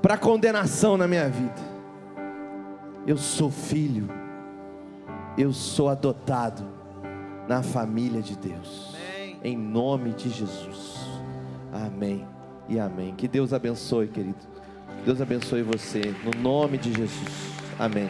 [0.00, 1.76] para condenação na minha vida.
[3.06, 4.08] Eu sou filho,
[5.36, 6.64] eu sou adotado
[7.48, 9.38] na família de Deus, amém.
[9.44, 10.96] em nome de Jesus,
[11.72, 12.26] amém
[12.68, 13.14] e amém.
[13.14, 14.38] Que Deus abençoe, querido.
[15.04, 18.08] Deus abençoe você, no nome de Jesus, amém.